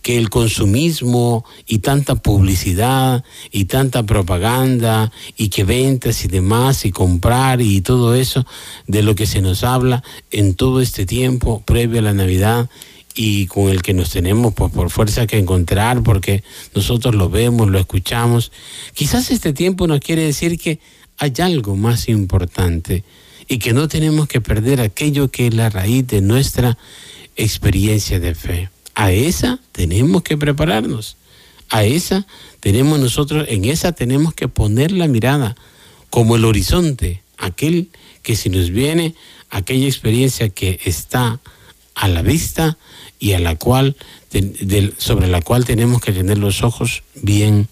que 0.00 0.16
el 0.16 0.30
consumismo 0.30 1.44
y 1.66 1.80
tanta 1.80 2.14
publicidad 2.14 3.22
y 3.52 3.66
tanta 3.66 4.04
propaganda 4.04 5.12
y 5.36 5.50
que 5.50 5.64
ventas 5.64 6.24
y 6.24 6.28
demás 6.28 6.86
y 6.86 6.92
comprar 6.92 7.60
y 7.60 7.82
todo 7.82 8.14
eso 8.14 8.46
de 8.86 9.02
lo 9.02 9.14
que 9.14 9.26
se 9.26 9.42
nos 9.42 9.64
habla 9.64 10.02
en 10.30 10.54
todo 10.54 10.80
este 10.80 11.04
tiempo 11.04 11.62
previo 11.66 11.98
a 11.98 12.04
la 12.04 12.14
Navidad 12.14 12.70
y 13.14 13.44
con 13.44 13.68
el 13.68 13.82
que 13.82 13.92
nos 13.92 14.08
tenemos 14.08 14.54
pues, 14.54 14.72
por 14.72 14.88
fuerza 14.88 15.26
que 15.26 15.36
encontrar 15.36 16.02
porque 16.02 16.42
nosotros 16.74 17.14
lo 17.14 17.28
vemos, 17.28 17.68
lo 17.68 17.78
escuchamos. 17.78 18.50
Quizás 18.94 19.30
este 19.30 19.52
tiempo 19.52 19.86
nos 19.86 20.00
quiere 20.00 20.22
decir 20.22 20.58
que 20.58 20.80
hay 21.18 21.34
algo 21.40 21.76
más 21.76 22.08
importante 22.08 23.04
y 23.48 23.58
que 23.58 23.72
no 23.72 23.88
tenemos 23.88 24.28
que 24.28 24.40
perder 24.40 24.80
aquello 24.80 25.30
que 25.30 25.46
es 25.46 25.54
la 25.54 25.70
raíz 25.70 26.06
de 26.06 26.20
nuestra 26.20 26.78
experiencia 27.36 28.20
de 28.20 28.34
fe. 28.34 28.70
A 28.94 29.12
esa 29.12 29.58
tenemos 29.72 30.22
que 30.22 30.36
prepararnos. 30.36 31.16
A 31.70 31.84
esa 31.84 32.26
tenemos 32.60 32.98
nosotros, 32.98 33.46
en 33.48 33.64
esa 33.64 33.92
tenemos 33.92 34.34
que 34.34 34.48
poner 34.48 34.92
la 34.92 35.08
mirada 35.08 35.56
como 36.10 36.36
el 36.36 36.44
horizonte, 36.44 37.22
aquel 37.38 37.88
que 38.22 38.36
si 38.36 38.48
nos 38.48 38.70
viene, 38.70 39.14
aquella 39.50 39.86
experiencia 39.86 40.48
que 40.48 40.80
está 40.84 41.40
a 41.94 42.08
la 42.08 42.22
vista 42.22 42.78
y 43.18 43.32
a 43.32 43.40
la 43.40 43.56
cual, 43.56 43.96
sobre 44.98 45.28
la 45.28 45.42
cual 45.42 45.64
tenemos 45.64 46.00
que 46.00 46.12
tener 46.12 46.38
los 46.38 46.62
ojos 46.62 47.02
bien 47.14 47.68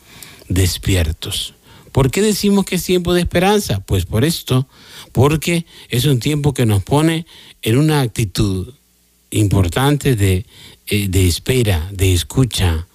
despiertos. 0.49 1.55
¿Por 1.93 2.11
qué 2.11 2.23
decimos 2.23 2.65
que 2.65 2.77
es 2.77 2.85
tiempo 2.85 3.13
de 3.13 3.21
esperanza? 3.21 3.81
Pues 3.81 4.07
por 4.07 4.25
esto, 4.25 4.67
porque 5.13 5.67
es 5.89 6.05
un 6.05 6.21
tiempo 6.21 6.55
que 6.55 6.67
nos 6.67 6.83
pone 6.83 7.27
en 7.63 7.79
una 7.79 8.01
actitud 8.01 8.75
importante 9.31 10.17
de, 10.17 10.47
eh, 10.87 11.09
de 11.09 11.27
espera, 11.27 11.89
de 11.93 12.13
escucha, 12.13 12.87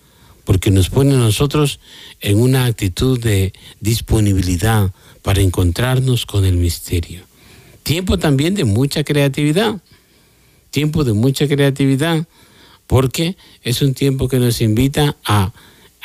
porque 0.43 0.71
nos 0.71 0.89
pone 0.89 1.13
a 1.13 1.17
nosotros 1.17 1.79
en 2.21 2.39
una 2.39 2.65
actitud 2.65 3.19
de 3.19 3.53
disponibilidad 3.79 4.91
para 5.21 5.41
encontrarnos 5.41 6.25
con 6.25 6.45
el 6.45 6.57
misterio. 6.57 7.21
Tiempo 7.83 8.17
también 8.17 8.55
de 8.55 8.65
mucha 8.65 9.03
creatividad, 9.03 9.81
tiempo 10.71 11.03
de 11.03 11.13
mucha 11.13 11.47
creatividad, 11.47 12.27
porque 12.85 13.35
es 13.63 13.81
un 13.81 13.93
tiempo 13.93 14.27
que 14.27 14.39
nos 14.39 14.61
invita 14.61 15.17
a 15.25 15.53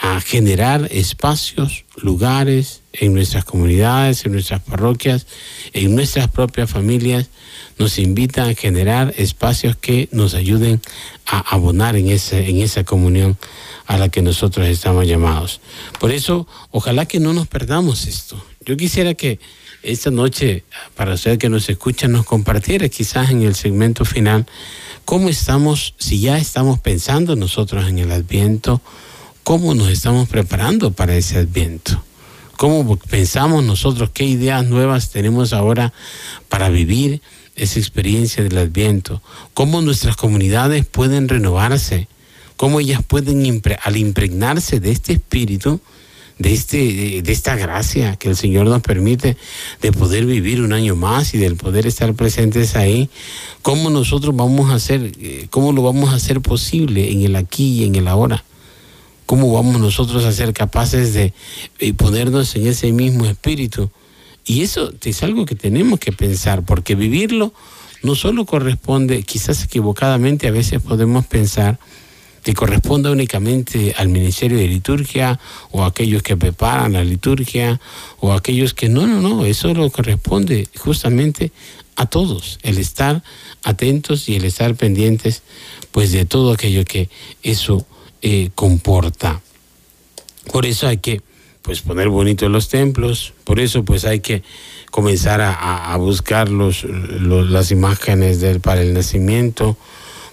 a 0.03 0.21
generar 0.21 0.89
espacios, 0.91 1.85
lugares 1.97 2.82
en 2.93 3.15
nuestras 3.15 3.45
comunidades, 3.45 4.25
en 4.25 4.33
nuestras 4.33 4.61
parroquias, 4.63 5.27
en 5.73 5.95
nuestras 5.95 6.29
propias 6.29 6.71
familias, 6.71 7.29
nos 7.79 7.99
invita 7.99 8.47
a 8.47 8.55
generar 8.55 9.15
espacios 9.17 9.77
que 9.77 10.09
nos 10.13 10.35
ayuden 10.35 10.81
a 11.27 11.39
abonar 11.55 11.97
en, 11.97 12.11
ese, 12.11 12.49
en 12.49 12.61
esa 12.61 12.85
comunión 12.85 13.39
a 13.87 13.99
la 13.99 14.09
que 14.09 14.23
nosotros 14.23 14.69
estamos 14.69 15.07
llamados. 15.07 15.61
Por 15.99 16.13
eso, 16.13 16.47
ojalá 16.71 17.07
que 17.07 17.21
no 17.21 17.33
nos 17.33 17.49
perdamos 17.49 18.07
esto. 18.07 18.45
Yo 18.65 18.77
quisiera 18.77 19.15
que 19.15 19.41
esta 19.83 20.11
noche, 20.11 20.65
para 20.95 21.15
usted 21.15 21.39
que 21.39 21.49
nos 21.49 21.69
escucha, 21.69 22.07
nos 22.07 22.25
compartiera 22.25 22.89
quizás 22.89 23.31
en 23.31 23.43
el 23.43 23.55
segmento 23.55 24.05
final 24.05 24.47
cómo 25.05 25.29
estamos, 25.29 25.95
si 25.99 26.21
ya 26.21 26.39
estamos 26.39 26.79
pensando 26.79 27.35
nosotros 27.35 27.89
en 27.89 27.99
el 27.99 28.13
adviento, 28.13 28.81
cómo 29.43 29.75
nos 29.75 29.89
estamos 29.89 30.29
preparando 30.29 30.93
para 30.93 31.17
ese 31.17 31.39
adviento. 31.39 32.03
¿Cómo 32.63 32.97
pensamos 32.97 33.65
nosotros 33.65 34.11
qué 34.15 34.23
ideas 34.23 34.65
nuevas 34.65 35.11
tenemos 35.11 35.53
ahora 35.53 35.93
para 36.49 36.69
vivir 36.69 37.21
esa 37.57 37.81
experiencia 37.81 38.45
del 38.45 38.57
adviento? 38.57 39.21
¿Cómo 39.53 39.81
nuestras 39.81 40.15
comunidades 40.15 40.87
pueden 40.87 41.29
renovarse? 41.29 42.07
¿Cómo 42.57 42.79
ellas 42.79 43.03
pueden, 43.05 43.61
al 43.83 43.97
impregnarse 43.97 44.79
de 44.79 44.93
este 44.93 45.15
espíritu, 45.15 45.81
de, 46.39 46.53
este, 46.53 47.23
de 47.23 47.33
esta 47.33 47.57
gracia 47.57 48.15
que 48.15 48.29
el 48.29 48.37
Señor 48.37 48.67
nos 48.67 48.81
permite 48.81 49.37
de 49.81 49.91
poder 49.91 50.25
vivir 50.25 50.63
un 50.63 50.73
año 50.73 50.95
más 50.95 51.35
y 51.35 51.39
del 51.39 51.57
poder 51.57 51.89
estar 51.89 52.15
presentes 52.15 52.77
ahí, 52.77 53.11
cómo 53.63 53.91
nosotros 53.91 54.37
vamos 54.37 54.71
a 54.71 54.75
hacer, 54.75 55.11
eh, 55.19 55.49
cómo 55.51 55.73
lo 55.73 55.83
vamos 55.83 56.11
a 56.11 56.15
hacer 56.15 56.41
posible 56.41 57.11
en 57.11 57.23
el 57.23 57.35
aquí 57.35 57.81
y 57.81 57.85
en 57.87 57.97
el 57.97 58.07
ahora? 58.07 58.45
¿Cómo 59.27 59.53
vamos 59.53 59.81
nosotros 59.81 60.25
a 60.25 60.33
ser 60.33 60.53
capaces 60.53 61.15
de 61.15 61.33
eh, 61.79 61.95
ponernos 61.95 62.55
en 62.57 62.67
ese 62.67 62.93
mismo 62.93 63.27
espíritu? 63.27 63.91
Y 64.45 64.63
eso 64.63 64.93
es 65.03 65.23
algo 65.23 65.47
que 65.47 65.55
tenemos 65.55 66.01
que 66.01 66.13
pensar, 66.13 66.65
porque 66.65 66.95
vivirlo 66.95 67.53
no 68.03 68.17
solo 68.17 68.45
corresponde, 68.45 69.23
quizás 69.23 69.63
equivocadamente 69.63 70.49
a 70.49 70.51
veces 70.51 70.83
podemos 70.83 71.25
pensar, 71.27 71.79
que 72.43 72.55
corresponde 72.55 73.09
únicamente 73.11 73.95
al 73.97 74.09
Ministerio 74.09 74.59
de 74.59 74.67
Liturgia 74.67 75.39
o 75.71 75.85
a 75.85 75.87
aquellos 75.87 76.23
que 76.23 76.37
preparan 76.37 76.95
la 76.95 77.05
liturgia 77.05 77.81
o 78.19 78.33
a 78.33 78.37
aquellos 78.37 78.75
que 78.75 78.89
no, 78.89 79.07
no, 79.07 79.21
no, 79.21 79.45
eso 79.45 79.73
lo 79.75 79.89
corresponde 79.91 80.69
justamente 80.77 81.53
a 81.95 82.07
todos, 82.07 82.59
el 82.63 82.79
estar 82.79 83.23
atentos 83.63 84.29
y 84.29 84.37
el 84.37 84.45
estar 84.45 84.75
pendientes 84.75 85.43
pues 85.93 86.11
de 86.11 86.25
todo 86.25 86.53
aquello 86.53 86.85
que 86.85 87.09
eso 87.43 87.87
eh, 88.23 88.51
comporta. 88.55 89.41
Por 90.53 90.65
eso 90.65 90.87
hay 90.87 90.99
que 90.99 91.23
pues 91.63 91.81
poner 91.81 92.09
bonito 92.09 92.49
los 92.49 92.69
templos, 92.69 93.35
por 93.45 93.61
eso 93.61 93.85
pues 93.85 94.05
hay 94.05 94.21
que 94.21 94.43
comenzar 94.91 95.41
a, 95.41 95.97
buscar 95.97 96.49
los, 96.49 96.85
las 96.85 97.71
imágenes 97.71 98.45
para 98.61 98.83
el 98.83 98.93
nacimiento, 98.93 99.77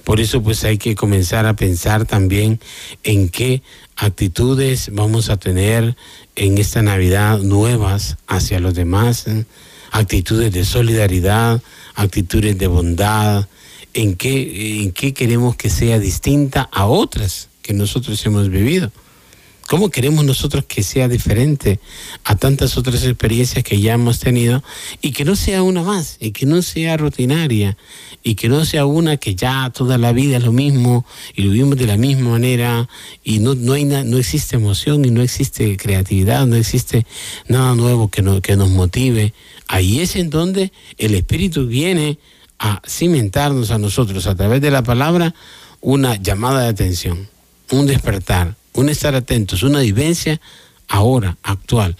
por 0.03 0.19
eso 0.19 0.41
pues 0.41 0.63
hay 0.63 0.77
que 0.77 0.95
comenzar 0.95 1.45
a 1.45 1.55
pensar 1.55 2.05
también 2.05 2.59
en 3.03 3.29
qué 3.29 3.61
actitudes 3.95 4.89
vamos 4.91 5.29
a 5.29 5.37
tener 5.37 5.95
en 6.35 6.57
esta 6.57 6.81
Navidad 6.81 7.39
nuevas 7.39 8.17
hacia 8.27 8.59
los 8.59 8.73
demás, 8.73 9.25
actitudes 9.91 10.51
de 10.51 10.65
solidaridad, 10.65 11.61
actitudes 11.93 12.57
de 12.57 12.67
bondad, 12.67 13.47
en 13.93 14.15
qué, 14.15 14.81
en 14.81 14.91
qué 14.93 15.13
queremos 15.13 15.55
que 15.55 15.69
sea 15.69 15.99
distinta 15.99 16.69
a 16.71 16.85
otras 16.85 17.48
que 17.69 17.75
nosotros 17.75 18.25
hemos 18.25 18.49
vivido. 18.49 18.91
¿Cómo 19.67 19.91
queremos 19.91 20.25
nosotros 20.25 20.65
que 20.67 20.81
sea 20.81 21.07
diferente 21.07 21.79
a 22.23 22.35
tantas 22.35 22.75
otras 22.79 23.03
experiencias 23.03 23.63
que 23.63 23.79
ya 23.79 23.93
hemos 23.93 24.17
tenido 24.17 24.63
y 25.03 25.11
que 25.11 25.23
no 25.23 25.35
sea 25.35 25.61
una 25.61 25.83
más, 25.83 26.17
y 26.19 26.31
que 26.31 26.47
no 26.47 26.63
sea 26.63 26.97
rutinaria, 26.97 27.77
y 28.23 28.33
que 28.33 28.49
no 28.49 28.65
sea 28.65 28.87
una 28.87 29.17
que 29.17 29.35
ya 29.35 29.69
toda 29.69 29.99
la 29.99 30.13
vida 30.13 30.37
es 30.37 30.43
lo 30.43 30.51
mismo 30.51 31.05
y 31.35 31.43
lo 31.43 31.51
vivimos 31.51 31.77
de 31.77 31.85
la 31.85 31.97
misma 31.97 32.31
manera 32.31 32.89
y 33.23 33.37
no, 33.37 33.53
no, 33.53 33.73
hay 33.73 33.85
no 33.85 34.17
existe 34.17 34.55
emoción 34.55 35.05
y 35.05 35.11
no 35.11 35.21
existe 35.21 35.77
creatividad, 35.77 36.47
no 36.47 36.55
existe 36.55 37.05
nada 37.47 37.75
nuevo 37.75 38.09
que, 38.09 38.23
no, 38.23 38.41
que 38.41 38.55
nos 38.55 38.71
motive? 38.71 39.35
Ahí 39.67 39.99
es 39.99 40.15
en 40.15 40.31
donde 40.31 40.71
el 40.97 41.13
Espíritu 41.13 41.67
viene 41.67 42.17
a 42.57 42.81
cimentarnos 42.87 43.69
a 43.69 43.77
nosotros 43.77 44.25
a 44.25 44.33
través 44.33 44.59
de 44.59 44.71
la 44.71 44.81
palabra 44.81 45.35
una 45.81 46.15
llamada 46.15 46.61
de 46.61 46.69
atención 46.69 47.29
un 47.71 47.85
despertar, 47.85 48.55
un 48.73 48.89
estar 48.89 49.15
atentos, 49.15 49.63
una 49.63 49.79
vivencia 49.79 50.39
ahora, 50.87 51.37
actual, 51.43 51.95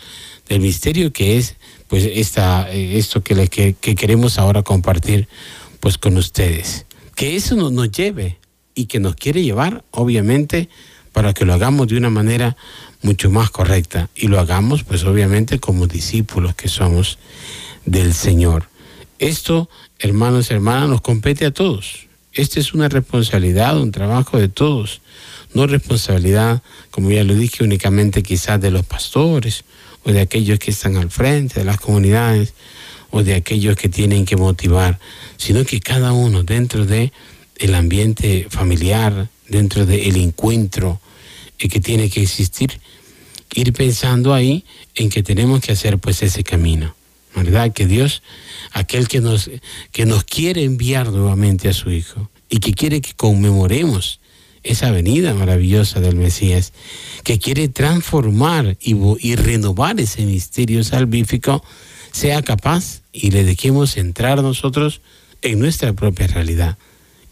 del 0.48 0.62
misterio 0.62 1.14
que 1.14 1.38
es 1.38 1.56
pues 1.88 2.04
esta, 2.06 2.72
eh, 2.72 2.98
esto 2.98 3.24
que, 3.24 3.48
que, 3.48 3.74
que, 3.74 3.96
queremos 3.96 4.38
ahora 4.38 4.64
compartir 4.64 5.28
pues 5.80 5.98
con 5.98 6.18
ustedes. 6.18 6.86
Que 7.16 7.36
eso 7.36 7.56
nos, 7.56 7.72
nos 7.72 7.92
lleve 7.92 8.38
y 8.76 8.86
que 8.86 9.00
nos 9.00 9.16
quiere 9.16 9.44
llevar, 9.44 9.84
obviamente, 9.92 10.70
para 11.14 11.34
que 11.34 11.46
lo 11.46 11.54
hagamos 11.54 11.88
de 11.88 11.98
una 11.98 12.10
manera 12.10 12.56
mucho 13.02 13.32
más 13.32 13.50
correcta 13.50 14.10
y 14.16 14.28
lo 14.28 14.40
hagamos 14.40 14.84
pues 14.84 15.04
obviamente 15.04 15.60
como 15.60 15.88
discípulos 15.88 16.56
que 16.56 16.68
somos 16.68 17.18
del 17.86 18.14
Señor. 18.14 18.70
Esto, 19.18 19.70
hermanos 19.98 20.50
y 20.50 20.54
hermanas, 20.54 20.90
nos 20.90 21.02
compete 21.02 21.46
a 21.46 21.52
todos. 21.52 22.08
Esta 22.34 22.60
es 22.60 22.74
una 22.74 22.88
responsabilidad, 22.88 23.80
un 23.80 23.92
trabajo 23.92 24.38
de 24.38 24.48
todos 24.48 25.02
no 25.54 25.68
responsabilidad, 25.68 26.62
como 26.92 27.12
ya 27.12 27.24
lo 27.24 27.36
dije, 27.36 27.64
únicamente 27.64 28.24
quizás 28.24 28.62
de 28.62 28.72
los 28.72 28.86
pastores 28.86 29.64
o 30.04 30.12
de 30.12 30.22
aquellos 30.22 30.60
que 30.60 30.72
están 30.72 30.98
al 30.98 31.10
frente 31.10 31.60
de 31.60 31.66
las 31.66 31.80
comunidades 31.80 32.54
o 33.12 33.24
de 33.24 33.36
aquellos 33.36 33.76
que 33.76 33.90
tienen 33.90 34.26
que 34.26 34.38
motivar, 34.38 35.00
sino 35.38 35.66
que 35.66 35.80
cada 35.80 36.14
uno 36.14 36.44
dentro 36.44 36.86
de 36.86 37.12
el 37.58 37.76
ambiente 37.76 38.48
familiar, 38.50 39.30
dentro 39.48 39.86
del 39.86 40.16
encuentro 40.18 41.02
que 41.58 41.80
tiene 41.82 42.10
que 42.10 42.22
existir, 42.22 42.80
ir 43.54 43.74
pensando 43.74 44.34
ahí 44.34 44.64
en 44.96 45.10
que 45.10 45.24
tenemos 45.24 45.60
que 45.62 45.74
hacer 45.74 45.98
pues 45.98 46.24
ese 46.24 46.44
camino. 46.44 46.96
¿Verdad? 47.36 47.72
Que 47.74 47.86
Dios, 47.86 48.24
aquel 48.72 49.08
que 49.08 49.22
nos, 49.22 49.52
que 49.92 50.06
nos 50.06 50.24
quiere 50.24 50.64
enviar 50.64 51.12
nuevamente 51.12 51.70
a 51.70 51.74
su 51.74 51.92
Hijo 51.92 52.30
y 52.50 52.60
que 52.60 52.74
quiere 52.74 53.02
que 53.02 53.14
conmemoremos 53.14 54.20
esa 54.70 54.92
venida 54.92 55.34
maravillosa 55.34 56.00
del 56.00 56.16
Mesías, 56.16 56.74
que 57.24 57.40
quiere 57.40 57.70
transformar 57.70 58.78
y, 58.80 59.36
renovar 59.36 60.00
ese 60.00 60.24
misterio 60.26 60.84
salvífico, 60.84 61.64
sea 62.12 62.44
capaz 62.44 63.02
y 63.12 63.32
le 63.32 63.44
dejemos 63.44 63.98
entrar 63.98 64.44
nosotros 64.44 65.02
en 65.42 65.60
nuestra 65.60 65.94
propia 65.94 66.28
realidad 66.28 66.78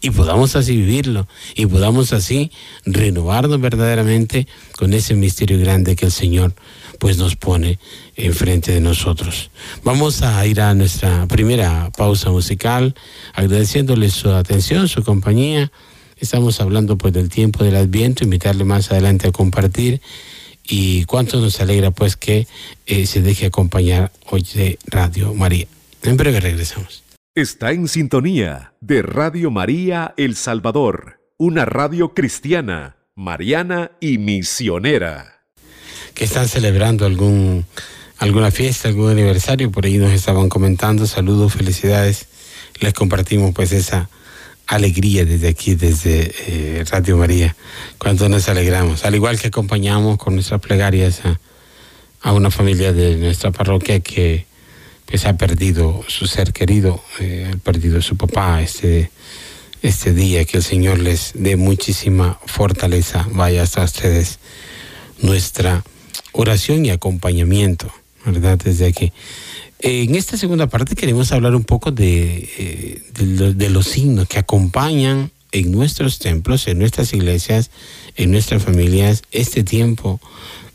y 0.00 0.10
podamos 0.10 0.56
así 0.56 0.76
vivirlo 0.76 1.26
y 1.54 1.66
podamos 1.66 2.12
así 2.12 2.50
renovarnos 2.84 3.60
verdaderamente 3.60 4.46
con 4.76 4.92
ese 4.92 5.14
misterio 5.14 5.58
grande 5.58 5.96
que 5.96 6.06
el 6.06 6.12
Señor 6.12 6.54
pues 6.98 7.18
nos 7.18 7.36
pone 7.36 7.78
enfrente 8.16 8.72
de 8.72 8.80
nosotros. 8.80 9.50
Vamos 9.84 10.22
a 10.22 10.44
ir 10.46 10.60
a 10.60 10.74
nuestra 10.74 11.26
primera 11.26 11.90
pausa 11.96 12.30
musical 12.30 12.94
agradeciéndole 13.34 14.10
su 14.10 14.30
atención, 14.30 14.88
su 14.88 15.02
compañía. 15.04 15.70
Estamos 16.20 16.60
hablando 16.60 16.98
pues 16.98 17.14
del 17.14 17.28
tiempo 17.28 17.62
del 17.62 17.76
Adviento, 17.76 18.24
invitarle 18.24 18.64
más 18.64 18.90
adelante 18.90 19.28
a 19.28 19.32
compartir 19.32 20.00
y 20.64 21.04
cuánto 21.04 21.40
nos 21.40 21.60
alegra 21.60 21.90
pues 21.90 22.16
que 22.16 22.46
eh, 22.86 23.06
se 23.06 23.22
deje 23.22 23.46
acompañar 23.46 24.10
hoy 24.26 24.44
de 24.54 24.78
Radio 24.86 25.32
María. 25.34 25.66
En 26.02 26.16
breve 26.16 26.40
regresamos. 26.40 27.04
Está 27.34 27.70
en 27.72 27.86
sintonía 27.86 28.72
de 28.80 29.02
Radio 29.02 29.50
María 29.50 30.12
El 30.16 30.34
Salvador, 30.34 31.20
una 31.36 31.64
radio 31.64 32.12
cristiana, 32.14 32.96
mariana 33.14 33.92
y 34.00 34.18
misionera. 34.18 35.44
Que 36.14 36.24
están 36.24 36.48
celebrando 36.48 37.06
algún 37.06 37.64
alguna 38.18 38.50
fiesta, 38.50 38.88
algún 38.88 39.10
aniversario, 39.10 39.70
por 39.70 39.86
ahí 39.86 39.98
nos 39.98 40.12
estaban 40.12 40.48
comentando, 40.48 41.06
saludos, 41.06 41.54
felicidades, 41.54 42.26
les 42.80 42.92
compartimos 42.92 43.54
pues 43.54 43.70
esa 43.70 44.10
alegría 44.68 45.24
desde 45.24 45.48
aquí, 45.48 45.74
desde 45.74 46.32
eh, 46.46 46.84
Radio 46.90 47.16
María, 47.16 47.56
cuando 47.96 48.28
nos 48.28 48.48
alegramos, 48.48 49.04
al 49.04 49.14
igual 49.14 49.40
que 49.40 49.48
acompañamos 49.48 50.18
con 50.18 50.34
nuestras 50.34 50.60
plegarias 50.60 51.22
a, 51.24 52.32
una 52.32 52.50
familia 52.50 52.92
de 52.92 53.16
nuestra 53.16 53.50
parroquia 53.50 54.00
que 54.00 54.44
pues 55.06 55.24
ha 55.24 55.38
perdido 55.38 56.04
su 56.06 56.26
ser 56.26 56.52
querido, 56.52 57.02
eh, 57.18 57.50
ha 57.50 57.56
perdido 57.56 58.02
su 58.02 58.18
papá 58.18 58.60
este, 58.60 59.10
este 59.82 60.12
día, 60.12 60.44
que 60.44 60.58
el 60.58 60.62
Señor 60.62 60.98
les 60.98 61.32
dé 61.34 61.56
muchísima 61.56 62.38
fortaleza, 62.44 63.26
vaya 63.32 63.62
hasta 63.62 63.82
ustedes 63.82 64.38
nuestra 65.22 65.82
oración 66.32 66.84
y 66.84 66.90
acompañamiento, 66.90 67.90
¿verdad? 68.26 68.58
Desde 68.62 68.86
aquí. 68.86 69.12
En 69.80 70.16
esta 70.16 70.36
segunda 70.36 70.66
parte 70.66 70.96
queremos 70.96 71.30
hablar 71.30 71.54
un 71.54 71.62
poco 71.62 71.92
de, 71.92 72.48
eh, 72.58 73.02
de, 73.54 73.70
los 73.70 73.86
signos 73.86 74.26
que 74.26 74.40
acompañan 74.40 75.30
en 75.52 75.70
nuestros 75.70 76.18
templos, 76.18 76.66
en 76.66 76.80
nuestras 76.80 77.12
iglesias, 77.12 77.70
en 78.16 78.32
nuestras 78.32 78.62
familias, 78.62 79.22
este 79.30 79.62
tiempo 79.62 80.20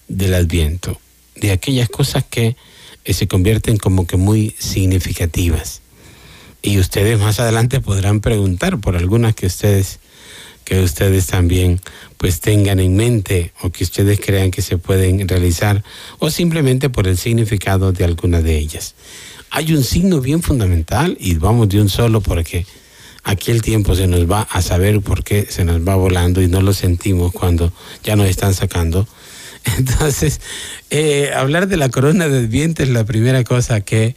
del 0.08 0.34
adviento, 0.34 1.02
de 1.36 1.52
aquellas 1.52 1.90
cosas 1.90 2.24
que 2.24 2.56
eh, 3.04 3.14
se 3.14 3.28
convierten 3.28 3.76
como 3.76 4.08
que 4.08 4.16
muy 4.16 4.56
significativas. 4.58 5.82
Y 6.62 6.80
ustedes 6.80 7.20
más 7.20 7.42
adelante 7.42 7.82
podrán 7.82 8.22
preguntar 8.22 8.80
por 8.80 8.96
algunas 8.96 9.36
que 9.36 9.48
ustedes 9.48 10.00
que 10.64 10.82
ustedes 10.82 11.28
también 11.28 11.80
pues 12.18 12.40
tengan 12.40 12.80
en 12.80 12.96
mente 12.96 13.52
o 13.62 13.70
que 13.70 13.84
ustedes 13.84 14.20
crean 14.20 14.52
que 14.52 14.62
se 14.62 14.78
pueden 14.78 15.28
realizar 15.28 15.84
o 16.20 16.30
simplemente 16.30 16.90
por 16.90 17.08
el 17.08 17.18
significado 17.18 17.92
de 17.92 18.06
alguna 18.06 18.42
de 18.42 18.58
ellas. 18.58 18.96
Hay 19.50 19.74
un 19.74 19.84
signo 19.84 20.22
bien 20.22 20.42
fundamental 20.42 21.18
y 21.20 21.36
vamos 21.36 21.70
de 21.70 21.82
un 21.82 21.90
solo 21.90 22.22
porque 22.22 22.66
aquí 23.24 23.52
el 23.52 23.62
tiempo 23.62 23.96
se 23.96 24.08
nos 24.08 24.30
va 24.30 24.42
a 24.42 24.62
saber 24.62 25.02
por 25.02 25.24
qué 25.24 25.46
se 25.50 25.64
nos 25.66 25.88
va 25.88 25.96
volando 25.96 26.42
y 26.42 26.48
no 26.48 26.62
lo 26.62 26.74
sentimos 26.74 27.32
cuando 27.32 27.72
ya 28.04 28.16
nos 28.16 28.28
están 28.28 28.54
sacando. 28.54 29.08
Entonces, 29.78 30.42
eh, 30.90 31.32
hablar 31.36 31.68
de 31.68 31.78
la 31.78 31.90
corona 31.90 32.28
de 32.28 32.40
Adviento 32.40 32.84
es 32.84 32.90
la 32.90 33.06
primera 33.06 33.44
cosa 33.44 33.82
que, 33.82 34.16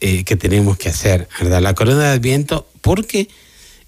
eh, 0.00 0.24
que 0.24 0.36
tenemos 0.36 0.78
que 0.78 0.88
hacer, 0.88 1.28
¿verdad? 1.40 1.60
La 1.60 1.74
corona 1.74 2.02
de 2.02 2.16
Adviento 2.16 2.66
porque 2.80 3.28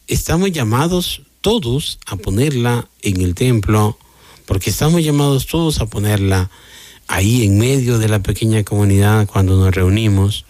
estamos 0.07 0.51
llamados 0.51 1.23
todos 1.41 1.99
a 2.07 2.17
ponerla 2.17 2.89
en 3.03 3.21
el 3.21 3.35
templo, 3.35 3.99
porque 4.47 4.71
estamos 4.71 5.03
llamados 5.05 5.47
todos 5.47 5.81
a 5.81 5.87
ponerla 5.87 6.51
ahí 7.07 7.45
en 7.45 7.59
medio 7.59 7.99
de 7.99 8.09
la 8.09 8.21
pequeña 8.21 8.65
comunidad 8.65 9.27
cuando 9.27 9.57
nos 9.57 9.75
reunimos, 9.75 10.45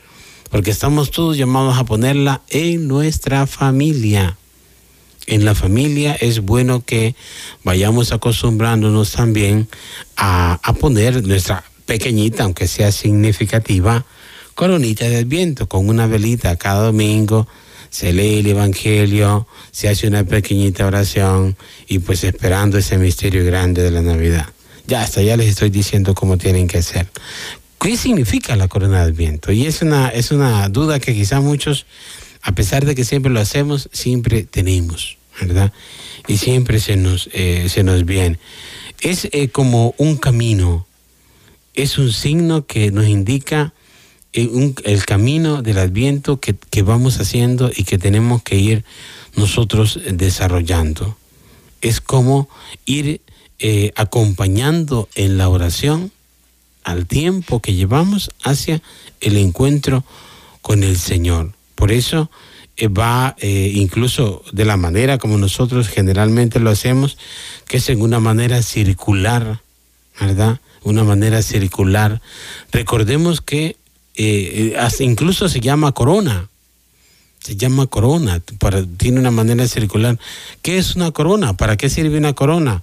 porque 0.51 0.71
estamos 0.71 1.11
todos 1.11 1.37
llamados 1.37 1.77
a 1.79 1.85
ponerla 1.85 2.43
en 2.49 2.89
nuestra 2.89 3.47
familia. 3.47 4.37
En 5.27 5.45
la 5.45 5.55
familia 5.55 6.15
es 6.15 6.41
bueno 6.41 6.83
que 6.85 7.15
vayamos 7.63 8.13
acostumbrándonos 8.13 9.13
también 9.13 9.69
a, 10.17 10.59
a 10.63 10.73
poner 10.73 11.23
nuestra 11.27 11.65
pequeñita, 11.85 12.45
aunque 12.45 12.67
sea 12.67 12.93
significativa, 12.93 14.07
coronita 14.55 15.05
de 15.05 15.19
adviento 15.19 15.69
con 15.69 15.89
una 15.89 16.07
velita 16.07 16.57
cada 16.57 16.87
domingo 16.87 17.47
se 17.91 18.13
lee 18.13 18.39
el 18.39 18.47
Evangelio, 18.47 19.47
se 19.71 19.89
hace 19.89 20.07
una 20.07 20.25
pequeñita 20.25 20.87
oración 20.87 21.57
y 21.87 21.99
pues 22.01 22.25
esperando 22.25 22.79
ese 22.79 22.99
misterio 22.99 23.45
grande 23.45 23.83
de 23.83 23.91
la 23.91 24.03
Navidad. 24.03 24.47
Ya 24.87 25.03
hasta 25.03 25.23
ya 25.23 25.37
les 25.37 25.49
estoy 25.49 25.71
diciendo 25.71 26.15
cómo 26.15 26.39
tienen 26.39 26.67
que 26.67 26.79
hacer. 26.79 27.09
¿Qué 27.81 27.97
significa 27.97 28.57
la 28.57 28.69
corona 28.69 29.05
de 29.05 29.11
Adviento? 29.13 29.53
Y 29.53 29.67
es 29.67 29.83
una, 29.83 30.09
es 30.09 30.31
una 30.33 30.69
duda 30.69 30.99
que 30.99 31.15
quizá 31.15 31.41
muchos, 31.41 31.87
a 32.43 32.53
pesar 32.53 32.85
de 32.85 32.95
que 32.95 33.05
siempre 33.05 33.31
lo 33.31 33.39
hacemos, 33.39 33.89
siempre 33.93 34.43
tenemos, 34.43 35.19
¿verdad? 35.41 35.73
Y 36.27 36.39
siempre 36.39 36.81
se 36.81 36.97
nos, 36.97 37.31
eh, 37.33 37.69
se 37.69 37.85
nos 37.85 38.05
viene. 38.05 38.39
Es 39.01 39.29
eh, 39.31 39.49
como 39.49 39.95
un 39.97 40.17
camino, 40.17 40.87
es 41.75 41.99
un 41.99 42.13
signo 42.13 42.67
que 42.67 42.91
nos 42.91 43.07
indica 43.07 43.73
el 44.33 45.05
camino 45.07 45.63
del 45.63 45.79
adviento 45.79 46.39
que, 46.41 46.83
vamos 46.83 47.21
haciendo 47.21 47.71
y 47.75 47.85
que 47.85 47.99
tenemos 47.99 48.43
que 48.43 48.57
ir 48.57 48.85
nosotros 49.37 50.01
desarrollando. 50.13 51.17
Es 51.81 52.01
como 52.01 52.49
ir 52.85 53.21
eh, 53.59 53.93
acompañando 53.97 55.09
en 55.15 55.39
la 55.39 55.49
oración 55.49 56.13
al 56.85 57.07
tiempo 57.07 57.61
que 57.61 57.75
llevamos 57.75 58.31
hacia 58.43 58.83
el 59.21 59.37
encuentro 59.37 60.05
con 60.63 60.83
el 60.85 60.97
Señor. 60.97 61.53
Por 61.75 61.93
eso 61.93 62.31
eh, 62.77 62.89
va 62.89 63.35
eh, 63.39 63.73
incluso 63.75 64.45
de 64.53 64.65
la 64.65 64.77
manera 64.77 65.19
como 65.19 65.37
nosotros 65.39 65.89
generalmente 65.89 66.61
lo 66.61 66.71
hacemos, 66.71 67.19
que 67.67 67.79
es 67.79 67.89
en 67.89 68.01
una 68.03 68.21
manera 68.21 68.63
circular, 68.63 69.61
¿verdad? 70.21 70.61
Una 70.85 71.03
manera 71.03 71.43
circular. 71.43 72.23
Recordemos 72.71 73.41
que 73.41 73.77
eh, 74.19 74.77
eh 74.77 75.05
incluso 75.05 75.49
se 75.49 75.61
llama 75.61 75.93
corona. 75.93 76.49
Se 77.41 77.57
llama 77.57 77.87
corona, 77.87 78.43
para, 78.59 78.85
tiene 78.85 79.21
una 79.21 79.31
manera 79.31 79.67
circular. 79.69 80.19
¿Qué 80.61 80.77
es 80.77 80.97
una 80.97 81.13
corona? 81.13 81.57
¿Para 81.57 81.77
qué 81.77 81.89
sirve 81.89 82.19
una 82.19 82.33
corona? 82.33 82.83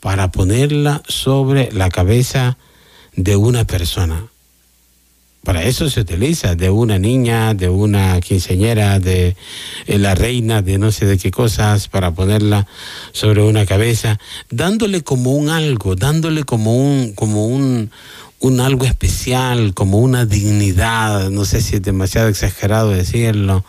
Para 0.00 0.30
ponerla 0.30 1.02
sobre 1.08 1.72
la 1.72 1.90
cabeza 1.90 2.56
de 3.16 3.34
una 3.34 3.64
persona. 3.64 4.28
Para 5.46 5.62
eso 5.62 5.88
se 5.88 6.00
utiliza, 6.00 6.56
de 6.56 6.70
una 6.70 6.98
niña, 6.98 7.54
de 7.54 7.68
una 7.68 8.20
quinceñera, 8.20 8.98
de 8.98 9.36
eh, 9.86 9.96
la 9.96 10.16
reina, 10.16 10.60
de 10.60 10.76
no 10.76 10.90
sé 10.90 11.06
de 11.06 11.18
qué 11.18 11.30
cosas, 11.30 11.86
para 11.86 12.10
ponerla 12.10 12.66
sobre 13.12 13.44
una 13.44 13.64
cabeza, 13.64 14.18
dándole 14.50 15.02
como 15.02 15.34
un 15.34 15.48
algo, 15.48 15.94
dándole 15.94 16.42
como 16.42 16.74
un, 16.76 17.12
como 17.12 17.46
un, 17.46 17.92
un 18.40 18.60
algo 18.60 18.84
especial, 18.84 19.72
como 19.74 19.98
una 19.98 20.26
dignidad, 20.26 21.30
no 21.30 21.44
sé 21.44 21.62
si 21.62 21.76
es 21.76 21.82
demasiado 21.82 22.28
exagerado 22.28 22.90
decirlo, 22.90 23.64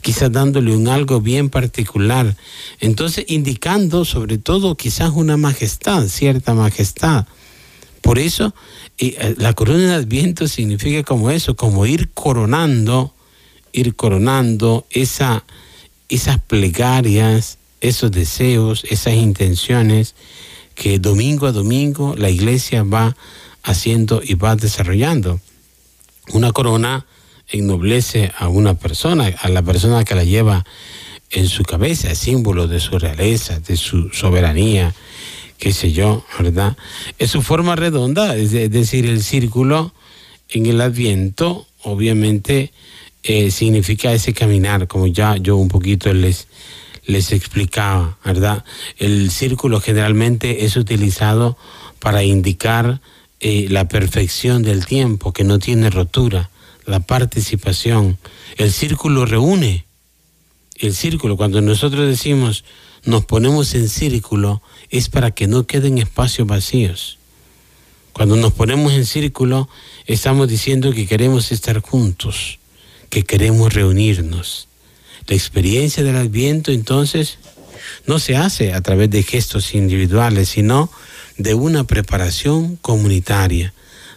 quizás 0.00 0.30
dándole 0.30 0.74
un 0.74 0.88
algo 0.88 1.20
bien 1.20 1.50
particular. 1.50 2.36
Entonces, 2.80 3.24
indicando 3.28 4.04
sobre 4.04 4.38
todo 4.38 4.76
quizás 4.76 5.10
una 5.14 5.36
majestad, 5.36 6.06
cierta 6.06 6.54
majestad. 6.54 7.26
Por 8.00 8.18
eso, 8.18 8.54
eh, 8.98 9.34
la 9.38 9.54
corona 9.54 9.88
de 9.88 9.94
Adviento 9.94 10.46
significa 10.48 11.02
como 11.02 11.30
eso, 11.30 11.56
como 11.56 11.86
ir 11.86 12.10
coronando, 12.10 13.14
ir 13.72 13.94
coronando 13.96 14.86
esa, 14.90 15.44
esas 16.08 16.38
plegarias, 16.40 17.58
esos 17.80 18.12
deseos, 18.12 18.84
esas 18.88 19.14
intenciones 19.14 20.14
que 20.74 20.98
domingo 20.98 21.46
a 21.46 21.52
domingo 21.52 22.14
la 22.16 22.30
iglesia 22.30 22.82
va 22.82 23.16
haciendo 23.62 24.20
y 24.24 24.34
va 24.34 24.56
desarrollando. 24.56 25.40
Una 26.32 26.52
corona 26.52 27.06
ennoblece 27.48 28.32
a 28.38 28.48
una 28.48 28.74
persona, 28.74 29.32
a 29.40 29.48
la 29.48 29.62
persona 29.62 30.04
que 30.04 30.14
la 30.14 30.24
lleva 30.24 30.64
en 31.30 31.48
su 31.48 31.62
cabeza, 31.62 32.14
símbolo 32.14 32.68
de 32.68 32.80
su 32.80 32.98
realeza, 32.98 33.58
de 33.60 33.76
su 33.76 34.10
soberanía, 34.10 34.94
qué 35.58 35.72
sé 35.72 35.92
yo, 35.92 36.24
¿verdad? 36.38 36.76
Es 37.18 37.30
su 37.30 37.42
forma 37.42 37.76
redonda, 37.76 38.36
es, 38.36 38.52
decir, 38.52 39.06
el 39.06 39.22
círculo 39.22 39.94
en 40.48 40.66
el 40.66 40.80
adviento, 40.80 41.66
obviamente, 41.82 42.72
eh, 43.22 43.50
significa 43.50 44.12
ese 44.12 44.34
caminar, 44.34 44.88
como 44.88 45.06
ya 45.06 45.36
yo 45.36 45.56
un 45.56 45.68
poquito 45.68 46.12
les, 46.12 46.48
les 47.06 47.32
explicaba, 47.32 48.18
¿verdad? 48.24 48.64
El 48.98 49.30
círculo 49.30 49.80
generalmente 49.80 50.64
es 50.64 50.76
utilizado 50.76 51.56
para 52.00 52.24
indicar 52.24 53.00
eh, 53.44 53.66
la 53.68 53.88
perfección 53.88 54.62
del 54.62 54.86
tiempo, 54.86 55.32
que 55.32 55.42
no 55.42 55.58
tiene 55.58 55.90
rotura, 55.90 56.50
la 56.86 57.00
participación. 57.00 58.16
El 58.56 58.72
círculo 58.72 59.26
reúne. 59.26 59.84
El 60.78 60.94
círculo, 60.94 61.36
cuando 61.36 61.60
nosotros 61.60 62.06
decimos 62.06 62.64
nos 63.04 63.24
ponemos 63.24 63.74
en 63.74 63.88
círculo, 63.88 64.62
es 64.88 65.08
para 65.08 65.32
que 65.32 65.48
no 65.48 65.66
queden 65.66 65.98
espacios 65.98 66.46
vacíos. 66.46 67.18
Cuando 68.12 68.36
nos 68.36 68.52
ponemos 68.52 68.92
en 68.92 69.06
círculo, 69.06 69.68
estamos 70.06 70.46
diciendo 70.46 70.92
que 70.92 71.08
queremos 71.08 71.50
estar 71.50 71.80
juntos, 71.80 72.60
que 73.10 73.24
queremos 73.24 73.74
reunirnos. 73.74 74.68
La 75.26 75.34
experiencia 75.34 76.04
del 76.04 76.14
adviento 76.14 76.70
entonces 76.70 77.38
no 78.06 78.20
se 78.20 78.36
hace 78.36 78.72
a 78.72 78.80
través 78.82 79.10
de 79.10 79.24
gestos 79.24 79.74
individuales, 79.74 80.50
sino 80.50 80.88
de 81.42 81.54
una 81.54 81.84
preparación 81.84 82.76
comunitaria, 82.76 83.74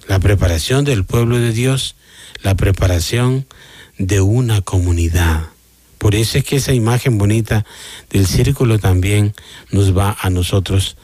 la 0.08 0.20
preparación 0.20 0.86
del 0.86 1.06
pueblo 1.06 1.40
de 1.40 1.52
Dios, 1.52 1.96
la 2.44 2.56
preparación 2.56 3.48
de 3.98 4.22
una 4.22 4.62
comunidad. 4.62 5.48
Por 5.98 6.14
eso 6.14 6.38
es 6.38 6.44
que 6.44 6.58
esa 6.58 6.74
imagen 6.74 7.18
bonita 7.18 7.66
del 8.12 8.28
círculo 8.28 8.78
también 8.78 9.34
nos 9.72 9.98
va 9.98 10.16
a 10.22 10.30
nosotros 10.30 10.98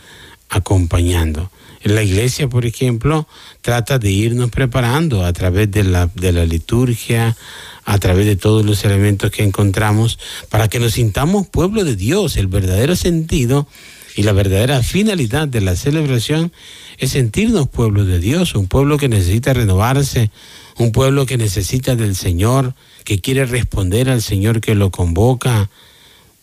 acompañando. 0.50 1.50
La 1.84 2.04
iglesia, 2.04 2.48
por 2.48 2.68
ejemplo, 2.68 3.28
trata 3.62 3.98
de 3.98 4.12
irnos 4.12 4.52
preparando 4.52 5.26
a 5.26 5.34
través 5.34 5.72
de 5.72 5.84
la, 5.84 6.12
de 6.14 6.32
la 6.32 6.46
liturgia, 6.46 7.36
a 7.84 7.98
través 7.98 8.28
de 8.28 8.36
todos 8.36 8.64
los 8.64 8.86
elementos 8.86 9.32
que 9.32 9.42
encontramos, 9.42 10.20
para 10.50 10.68
que 10.68 10.80
nos 10.80 10.94
sintamos 10.94 11.48
pueblo 11.48 11.84
de 11.84 11.96
Dios. 11.96 12.38
El 12.38 12.46
verdadero 12.46 12.96
sentido 12.96 13.68
y 14.16 14.24
la 14.24 14.34
verdadera 14.34 14.84
finalidad 14.84 15.48
de 15.48 15.62
la 15.62 15.76
celebración 15.76 16.52
es 16.98 17.12
sentirnos 17.12 17.70
pueblo 17.70 18.06
de 18.06 18.20
Dios, 18.20 18.56
un 18.56 18.68
pueblo 18.68 18.98
que 18.98 19.10
necesita 19.10 19.54
renovarse, 19.54 20.32
un 20.78 20.92
pueblo 20.92 21.26
que 21.26 21.38
necesita 21.38 21.96
del 21.96 22.16
Señor, 22.16 22.76
que 23.04 23.20
quiere 23.20 23.46
responder 23.46 24.10
al 24.10 24.22
Señor 24.22 24.62
que 24.62 24.76
lo 24.76 24.92
convoca, 24.92 25.70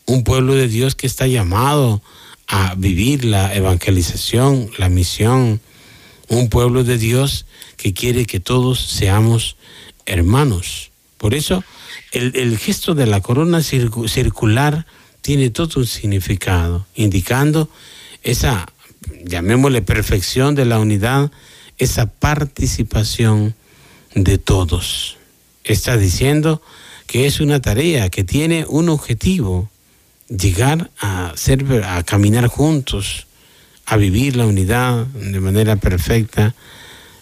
un 0.07 0.25
pueblo 0.25 0.55
de 0.55 0.69
Dios 0.69 0.95
que 0.95 1.07
está 1.07 1.27
llamado 1.27 2.03
a 2.47 2.75
vivir 2.77 3.25
la 3.25 3.55
evangelización, 3.55 4.71
la 4.79 4.89
misión, 4.89 5.61
un 6.29 6.49
pueblo 6.49 6.85
de 6.85 6.99
Dios 6.99 7.47
que 7.77 7.93
quiere 7.93 8.25
que 8.25 8.41
todos 8.41 8.81
seamos 8.81 9.57
hermanos. 10.07 10.91
Por 11.19 11.35
eso 11.35 11.63
el, 12.13 12.59
gesto 12.59 12.95
de 12.95 13.07
la 13.07 13.21
corona 13.21 13.63
circular 13.63 14.87
tiene 15.29 15.51
todo 15.51 15.81
un 15.81 15.87
significado, 15.87 16.87
indicando 16.95 17.69
esa, 18.23 18.67
llamémosle 19.27 19.83
perfección 19.83 20.55
de 20.55 20.65
la 20.65 20.79
unidad, 20.79 21.31
esa 21.77 22.07
participación 22.07 23.55
de 24.15 24.39
todos. 24.39 25.19
Está 25.65 25.99
diciendo 25.99 26.63
que 27.07 27.27
es 27.27 27.41
una 27.41 27.61
tarea 27.61 28.09
que 28.09 28.25
tiene 28.25 28.65
un 28.71 28.89
objetivo, 28.89 29.69
llegar 30.31 30.91
a 30.99 31.35
ser, 31.37 31.85
a 31.85 32.03
caminar 32.05 32.47
juntos, 32.47 33.27
a 33.85 33.99
vivir 33.99 34.35
la 34.35 34.47
unidad 34.47 35.05
de 35.09 35.41
manera 35.41 35.77
perfecta. 35.77 36.55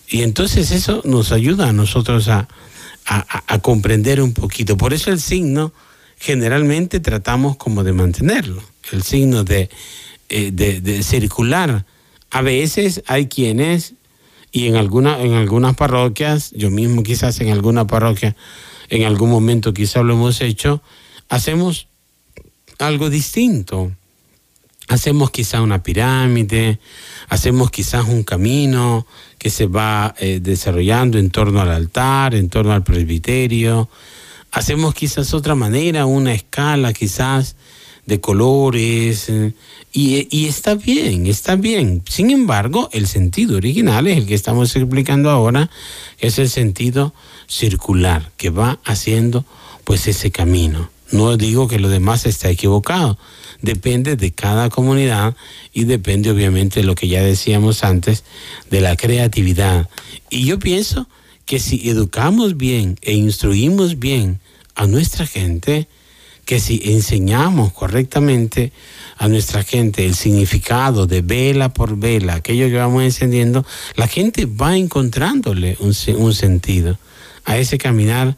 Y 0.06 0.22
entonces 0.22 0.70
eso 0.70 1.02
nos 1.04 1.32
ayuda 1.32 1.70
a 1.70 1.72
nosotros 1.72 2.28
a, 2.28 2.46
a, 3.04 3.58
comprender 3.58 4.22
un 4.22 4.32
poquito. 4.32 4.76
Por 4.76 4.94
eso 4.94 5.10
el 5.10 5.20
signo 5.20 5.72
generalmente 6.18 7.00
tratamos 7.00 7.56
como 7.56 7.84
de 7.84 7.92
mantenerlo, 7.92 8.62
el 8.92 9.02
signo 9.02 9.44
de, 9.44 9.68
eh, 10.28 10.50
de, 10.52 11.02
circular. 11.02 11.84
A 12.30 12.42
veces 12.42 13.02
hay 13.06 13.26
quienes, 13.26 13.94
y 14.50 14.66
en, 14.66 14.76
alguna, 14.76 15.20
en 15.20 15.34
algunas 15.34 15.76
parroquias, 15.76 16.50
yo 16.52 16.70
mismo 16.70 17.02
quizás 17.02 17.40
en 17.40 17.50
alguna 17.50 17.86
parroquia, 17.86 18.36
en 18.88 19.04
algún 19.04 19.30
momento 19.30 19.74
quizás 19.74 20.04
lo 20.04 20.14
hemos 20.14 20.40
hecho, 20.40 20.82
hacemos 21.28 21.88
algo 22.78 23.10
distinto. 23.10 23.92
Hacemos 24.88 25.32
quizás 25.32 25.60
una 25.60 25.82
pirámide, 25.82 26.78
hacemos 27.28 27.72
quizás 27.72 28.06
un 28.06 28.22
camino, 28.22 29.04
que 29.36 29.50
se 29.50 29.66
va 29.66 30.14
eh, 30.18 30.38
desarrollando 30.40 31.18
en 31.18 31.30
torno 31.30 31.60
al 31.60 31.70
altar, 31.70 32.36
en 32.36 32.48
torno 32.48 32.72
al 32.72 32.84
presbiterio. 32.84 33.88
Hacemos 34.56 34.94
quizás 34.94 35.34
otra 35.34 35.54
manera, 35.54 36.06
una 36.06 36.32
escala 36.32 36.94
quizás 36.94 37.56
de 38.06 38.22
colores, 38.22 39.28
eh, 39.28 39.52
y, 39.92 40.46
está 40.46 40.76
bien, 40.76 41.26
está 41.26 41.56
bien. 41.56 42.02
Sin 42.08 42.30
embargo, 42.30 42.88
el 42.94 43.06
sentido 43.06 43.58
original 43.58 44.06
es 44.06 44.16
el 44.16 44.26
que 44.26 44.34
estamos 44.34 44.74
explicando 44.74 45.28
ahora, 45.28 45.68
es 46.20 46.38
el 46.38 46.48
sentido 46.48 47.12
circular, 47.46 48.32
que 48.38 48.48
va 48.48 48.80
haciendo 48.86 49.44
pues 49.84 50.08
ese 50.08 50.30
camino. 50.30 50.88
No 51.12 51.36
digo 51.36 51.68
que 51.68 51.78
lo 51.78 51.90
demás 51.90 52.24
está 52.24 52.48
equivocado, 52.48 53.18
depende 53.60 54.16
de 54.16 54.32
cada 54.32 54.70
comunidad 54.70 55.36
y 55.74 55.84
depende 55.84 56.30
obviamente 56.30 56.80
de 56.80 56.86
lo 56.86 56.94
que 56.94 57.08
ya 57.08 57.22
decíamos 57.22 57.84
antes, 57.84 58.24
de 58.70 58.80
la 58.80 58.96
creatividad. 58.96 59.90
Y 60.30 60.46
yo 60.46 60.58
pienso 60.58 61.06
que 61.46 61.60
si 61.60 61.88
educamos 61.88 62.56
bien 62.56 62.98
e 63.02 63.14
instruimos 63.14 63.98
bien 63.98 64.40
a 64.74 64.86
nuestra 64.86 65.26
gente, 65.26 65.88
que 66.44 66.60
si 66.60 66.80
enseñamos 66.84 67.72
correctamente 67.72 68.72
a 69.16 69.28
nuestra 69.28 69.62
gente 69.62 70.04
el 70.04 70.14
significado 70.14 71.06
de 71.06 71.22
vela 71.22 71.72
por 71.72 71.96
vela, 71.96 72.34
aquello 72.34 72.66
que 72.66 72.76
vamos 72.76 73.02
encendiendo, 73.02 73.64
la 73.94 74.08
gente 74.08 74.46
va 74.46 74.76
encontrándole 74.76 75.76
un, 75.80 75.94
un 76.16 76.34
sentido 76.34 76.98
a 77.44 77.58
ese 77.58 77.78
caminar 77.78 78.36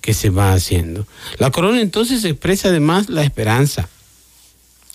que 0.00 0.14
se 0.14 0.30
va 0.30 0.52
haciendo. 0.52 1.06
La 1.38 1.50
corona 1.50 1.80
entonces 1.80 2.24
expresa 2.24 2.68
además 2.68 3.08
la 3.08 3.22
esperanza, 3.22 3.88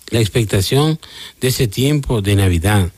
la 0.10 0.20
expectación 0.20 1.00
de 1.42 1.48
ese 1.48 1.68
tiempo 1.68 2.22
de 2.22 2.36
Navidad. 2.36 2.92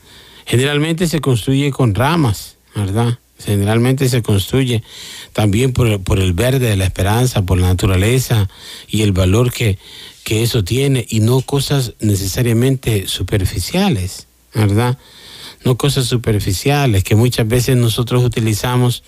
Generalmente 0.46 1.08
se 1.08 1.20
construye 1.20 1.70
con 1.70 1.94
ramas, 1.94 2.56
¿verdad? 2.74 3.18
Generalmente 3.38 4.08
se 4.08 4.22
construye 4.22 4.82
también 5.32 5.72
por 5.72 6.02
por 6.02 6.18
el 6.18 6.32
verde 6.32 6.68
de 6.68 6.76
la 6.76 6.84
esperanza, 6.84 7.42
por 7.42 7.58
la 7.58 7.68
naturaleza 7.68 8.48
y 8.88 9.02
el 9.02 9.12
valor 9.12 9.52
que, 9.52 9.78
que 10.24 10.42
eso 10.42 10.64
tiene 10.64 11.06
y 11.08 11.20
no 11.20 11.40
cosas 11.40 11.94
necesariamente 12.00 13.06
superficiales, 13.06 14.26
¿verdad? 14.54 14.98
No 15.64 15.76
cosas 15.76 16.06
superficiales 16.06 17.02
que 17.02 17.14
muchas 17.14 17.48
veces 17.48 17.76
nosotros 17.76 18.24
utilizamos 18.24 19.02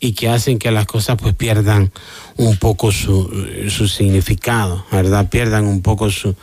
y 0.00 0.12
que 0.12 0.28
hacen 0.28 0.58
que 0.58 0.70
las 0.70 0.86
cosas 0.86 1.16
pues 1.16 1.34
pierdan 1.34 1.92
un 2.36 2.56
poco 2.56 2.92
su, 2.92 3.30
su 3.68 3.88
significado, 3.88 4.84
¿verdad? 4.90 5.30
Pierdan 5.30 5.64
un 5.64 5.80
poco 5.80 6.10
su, 6.10 6.34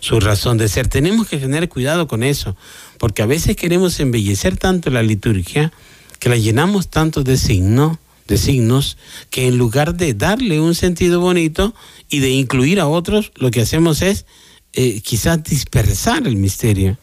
su 0.00 0.20
razón 0.20 0.56
de 0.56 0.68
ser. 0.68 0.88
Tenemos 0.88 1.28
que 1.28 1.38
tener 1.38 1.68
cuidado 1.68 2.06
con 2.06 2.22
eso, 2.22 2.56
porque 2.98 3.22
a 3.22 3.26
veces 3.26 3.56
queremos 3.56 3.98
embellecer 4.00 4.56
tanto 4.56 4.90
la 4.90 5.02
liturgia 5.02 5.72
que 6.20 6.28
la 6.28 6.36
llenamos 6.36 6.88
tanto 6.88 7.24
de 7.24 7.36
signos, 7.36 7.98
de 8.28 8.38
signos, 8.38 8.96
que 9.30 9.48
en 9.48 9.58
lugar 9.58 9.96
de 9.96 10.14
darle 10.14 10.60
un 10.60 10.76
sentido 10.76 11.20
bonito 11.20 11.74
y 12.08 12.20
de 12.20 12.30
incluir 12.30 12.78
a 12.78 12.86
otros, 12.86 13.32
lo 13.34 13.50
que 13.50 13.62
hacemos 13.62 14.02
es 14.02 14.26
eh, 14.74 15.00
quizás 15.00 15.42
dispersar 15.42 16.28
el 16.28 16.36
misterio, 16.36 16.96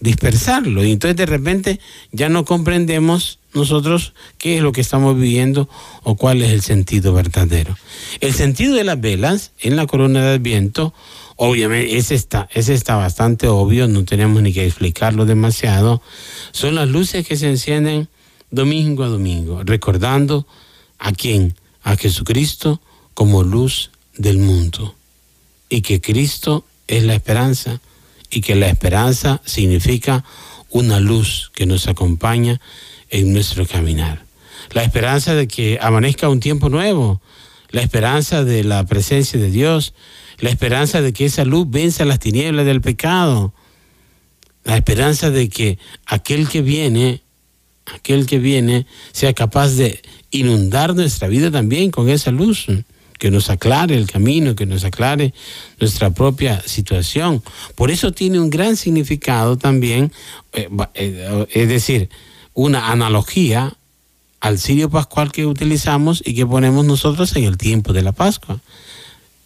dispersarlo. 0.00 0.84
Y 0.84 0.90
entonces 0.90 1.16
de 1.16 1.26
repente 1.26 1.80
ya 2.10 2.28
no 2.28 2.44
comprendemos 2.44 3.38
nosotros 3.52 4.14
qué 4.38 4.56
es 4.56 4.62
lo 4.62 4.72
que 4.72 4.80
estamos 4.80 5.16
viviendo 5.16 5.68
o 6.02 6.16
cuál 6.16 6.42
es 6.42 6.50
el 6.50 6.62
sentido 6.62 7.12
verdadero. 7.12 7.76
El 8.20 8.32
sentido 8.32 8.74
de 8.74 8.84
las 8.84 9.00
velas 9.00 9.52
en 9.60 9.76
la 9.76 9.86
corona 9.86 10.22
de 10.22 10.34
Adviento 10.34 10.94
obviamente, 11.42 11.96
ese 11.96 12.14
está, 12.14 12.48
ese 12.52 12.74
está 12.74 12.96
bastante 12.96 13.48
obvio, 13.48 13.88
no 13.88 14.04
tenemos 14.04 14.42
ni 14.42 14.52
que 14.52 14.66
explicarlo 14.66 15.24
demasiado. 15.24 16.02
Son 16.52 16.74
las 16.74 16.88
luces 16.88 17.26
que 17.26 17.36
se 17.36 17.48
encienden 17.48 18.08
domingo 18.50 19.04
a 19.04 19.08
domingo, 19.08 19.62
recordando 19.64 20.46
a 20.98 21.12
quién, 21.12 21.54
a 21.82 21.96
Jesucristo 21.96 22.80
como 23.14 23.42
luz 23.42 23.90
del 24.16 24.38
mundo. 24.38 24.94
Y 25.68 25.82
que 25.82 26.00
Cristo 26.00 26.64
es 26.88 27.04
la 27.04 27.14
esperanza 27.14 27.80
y 28.30 28.40
que 28.40 28.54
la 28.54 28.68
esperanza 28.68 29.40
significa 29.44 30.24
una 30.70 31.00
luz 31.00 31.50
que 31.54 31.66
nos 31.66 31.88
acompaña 31.88 32.60
en 33.10 33.32
nuestro 33.32 33.66
caminar. 33.66 34.24
La 34.72 34.84
esperanza 34.84 35.34
de 35.34 35.48
que 35.48 35.78
amanezca 35.80 36.28
un 36.28 36.40
tiempo 36.40 36.68
nuevo, 36.68 37.20
la 37.70 37.82
esperanza 37.82 38.44
de 38.44 38.64
la 38.64 38.84
presencia 38.86 39.38
de 39.38 39.50
Dios, 39.50 39.94
la 40.38 40.50
esperanza 40.50 41.02
de 41.02 41.12
que 41.12 41.26
esa 41.26 41.44
luz 41.44 41.68
venza 41.68 42.04
las 42.04 42.18
tinieblas 42.18 42.66
del 42.66 42.80
pecado, 42.80 43.52
la 44.64 44.76
esperanza 44.76 45.30
de 45.30 45.48
que 45.48 45.78
aquel 46.06 46.48
que 46.48 46.62
viene, 46.62 47.22
aquel 47.94 48.26
que 48.26 48.38
viene, 48.38 48.86
sea 49.12 49.32
capaz 49.32 49.70
de 49.70 50.00
inundar 50.30 50.94
nuestra 50.94 51.28
vida 51.28 51.50
también 51.50 51.90
con 51.90 52.08
esa 52.08 52.30
luz, 52.30 52.66
que 53.18 53.30
nos 53.30 53.50
aclare 53.50 53.96
el 53.96 54.06
camino, 54.06 54.56
que 54.56 54.64
nos 54.64 54.84
aclare 54.84 55.34
nuestra 55.78 56.10
propia 56.10 56.62
situación. 56.66 57.42
Por 57.74 57.90
eso 57.90 58.12
tiene 58.12 58.40
un 58.40 58.48
gran 58.48 58.76
significado 58.76 59.58
también, 59.58 60.10
eh, 60.54 60.68
eh, 60.94 61.46
es 61.52 61.68
decir, 61.68 62.08
una 62.54 62.90
analogía 62.90 63.74
al 64.40 64.58
sirio 64.58 64.88
pascual 64.88 65.32
que 65.32 65.44
utilizamos 65.44 66.22
y 66.24 66.34
que 66.34 66.46
ponemos 66.46 66.86
nosotros 66.86 67.36
en 67.36 67.44
el 67.44 67.58
tiempo 67.58 67.92
de 67.92 68.02
la 68.02 68.12
Pascua 68.12 68.58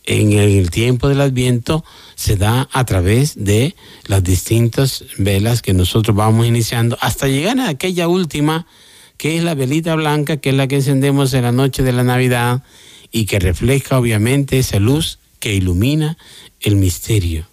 en 0.07 0.33
el 0.33 0.71
tiempo 0.71 1.09
del 1.09 1.21
Adviento 1.21 1.85
se 2.15 2.37
da 2.37 2.69
a 2.73 2.85
través 2.85 3.35
de 3.37 3.75
las 4.07 4.23
distintas 4.23 5.05
velas 5.17 5.63
que 5.63 5.73
nosotros 5.73 6.17
vamos 6.17 6.47
iniciando 6.47 6.99
hasta 7.01 7.29
llegar 7.29 7.59
a 7.61 7.69
aquella 7.69 8.09
última 8.09 8.67
que 9.17 9.39
es 9.39 9.45
la 9.45 9.55
velita 9.55 9.95
blanca, 9.95 10.37
que 10.37 10.51
es 10.51 10.57
la 10.57 10.69
que 10.69 10.77
encendemos 10.77 11.33
en 11.35 11.43
la 11.45 11.53
noche 11.53 11.83
de 11.83 11.93
la 11.93 12.03
Navidad 12.03 12.63
y 13.11 13.27
que 13.27 13.39
refleja 13.39 13.99
obviamente 13.99 14.59
esa 14.59 14.79
luz 14.79 15.19
que 15.41 15.55
ilumina 15.55 16.19
el 16.61 16.77
misterio, 16.77 17.47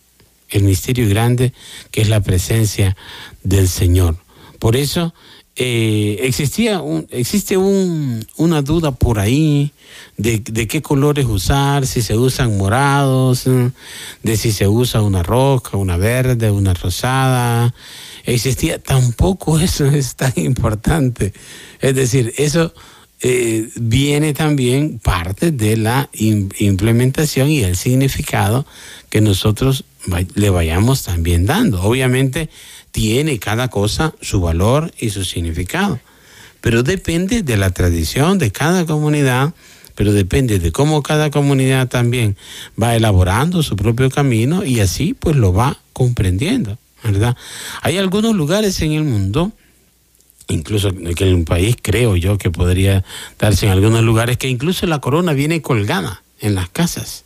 el 0.49 0.63
misterio 0.63 1.07
grande 1.07 1.53
que 1.91 2.01
es 2.01 2.09
la 2.09 2.21
presencia 2.21 2.97
del 3.43 3.69
Señor. 3.69 4.17
Por 4.59 4.75
eso 4.75 5.13
eh, 5.55 6.19
existía 6.21 6.81
existe 7.09 7.57
un, 7.57 8.25
una 8.37 8.61
duda 8.61 8.91
por 8.91 9.19
ahí 9.19 9.73
de, 10.17 10.39
de, 10.39 10.67
qué 10.67 10.81
colores 10.81 11.25
usar, 11.25 11.85
si 11.85 12.01
se 12.01 12.17
usan 12.17 12.57
morados, 12.57 13.43
de 14.23 14.37
si 14.37 14.53
se 14.53 14.67
usa 14.67 15.01
una 15.01 15.23
roja, 15.23 15.77
una 15.77 15.97
verde, 15.97 16.51
una 16.51 16.73
rosada. 16.73 17.73
Existía, 18.25 18.79
tampoco 18.79 19.59
eso 19.59 19.85
es 19.85 20.15
tan 20.15 20.33
importante. 20.37 21.33
Es 21.81 21.95
decir, 21.95 22.33
eso 22.37 22.73
eh, 23.23 23.69
viene 23.75 24.33
también 24.33 24.99
parte 24.99 25.51
de 25.51 25.77
la 25.77 26.09
implementación 26.13 27.49
y 27.49 27.61
el 27.63 27.75
significado 27.75 28.65
que 29.09 29.21
nosotros 29.21 29.83
le 30.33 30.49
vayamos 30.49 31.03
también 31.03 31.45
dando. 31.45 31.83
Obviamente 31.83 32.49
tiene 32.91 33.39
cada 33.39 33.69
cosa 33.69 34.13
su 34.21 34.41
valor 34.41 34.93
y 34.99 35.09
su 35.09 35.23
significado, 35.23 35.99
pero 36.61 36.83
depende 36.83 37.43
de 37.43 37.57
la 37.57 37.71
tradición 37.71 38.37
de 38.37 38.51
cada 38.51 38.85
comunidad, 38.85 39.53
pero 39.95 40.13
depende 40.13 40.59
de 40.59 40.71
cómo 40.71 41.03
cada 41.03 41.31
comunidad 41.31 41.87
también 41.87 42.37
va 42.81 42.95
elaborando 42.95 43.63
su 43.63 43.75
propio 43.75 44.09
camino 44.09 44.63
y 44.63 44.79
así 44.79 45.13
pues 45.13 45.35
lo 45.35 45.53
va 45.53 45.79
comprendiendo, 45.93 46.77
¿verdad? 47.03 47.35
Hay 47.81 47.97
algunos 47.97 48.35
lugares 48.35 48.81
en 48.81 48.93
el 48.93 49.03
mundo 49.03 49.51
incluso 50.47 50.89
en 50.89 51.33
un 51.33 51.45
país 51.45 51.77
creo 51.81 52.15
yo 52.15 52.37
que 52.37 52.51
podría 52.51 53.03
darse 53.39 53.65
en 53.65 53.71
algunos 53.71 54.03
lugares 54.03 54.37
que 54.37 54.49
incluso 54.49 54.85
la 54.85 54.99
corona 54.99 55.33
viene 55.33 55.61
colgada 55.61 56.23
en 56.39 56.55
las 56.55 56.69
casas. 56.69 57.23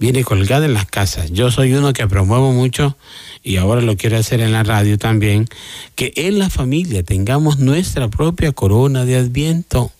Viene 0.00 0.24
colgada 0.24 0.66
en 0.66 0.74
las 0.74 0.86
casas. 0.86 1.30
Yo 1.30 1.50
soy 1.50 1.74
uno 1.74 1.92
que 1.92 2.08
promuevo 2.08 2.52
mucho 2.52 2.96
y 3.42 3.56
ahora 3.56 3.82
lo 3.82 3.96
quiero 3.96 4.16
hacer 4.16 4.40
en 4.40 4.50
la 4.50 4.62
radio 4.62 4.98
también, 4.98 5.46
que 5.94 6.12
en 6.16 6.38
la 6.38 6.50
familia 6.50 7.02
tengamos 7.02 7.58
nuestra 7.58 8.08
propia 8.08 8.50
corona 8.52 9.04
de 9.04 9.16
adviento. 9.16 9.92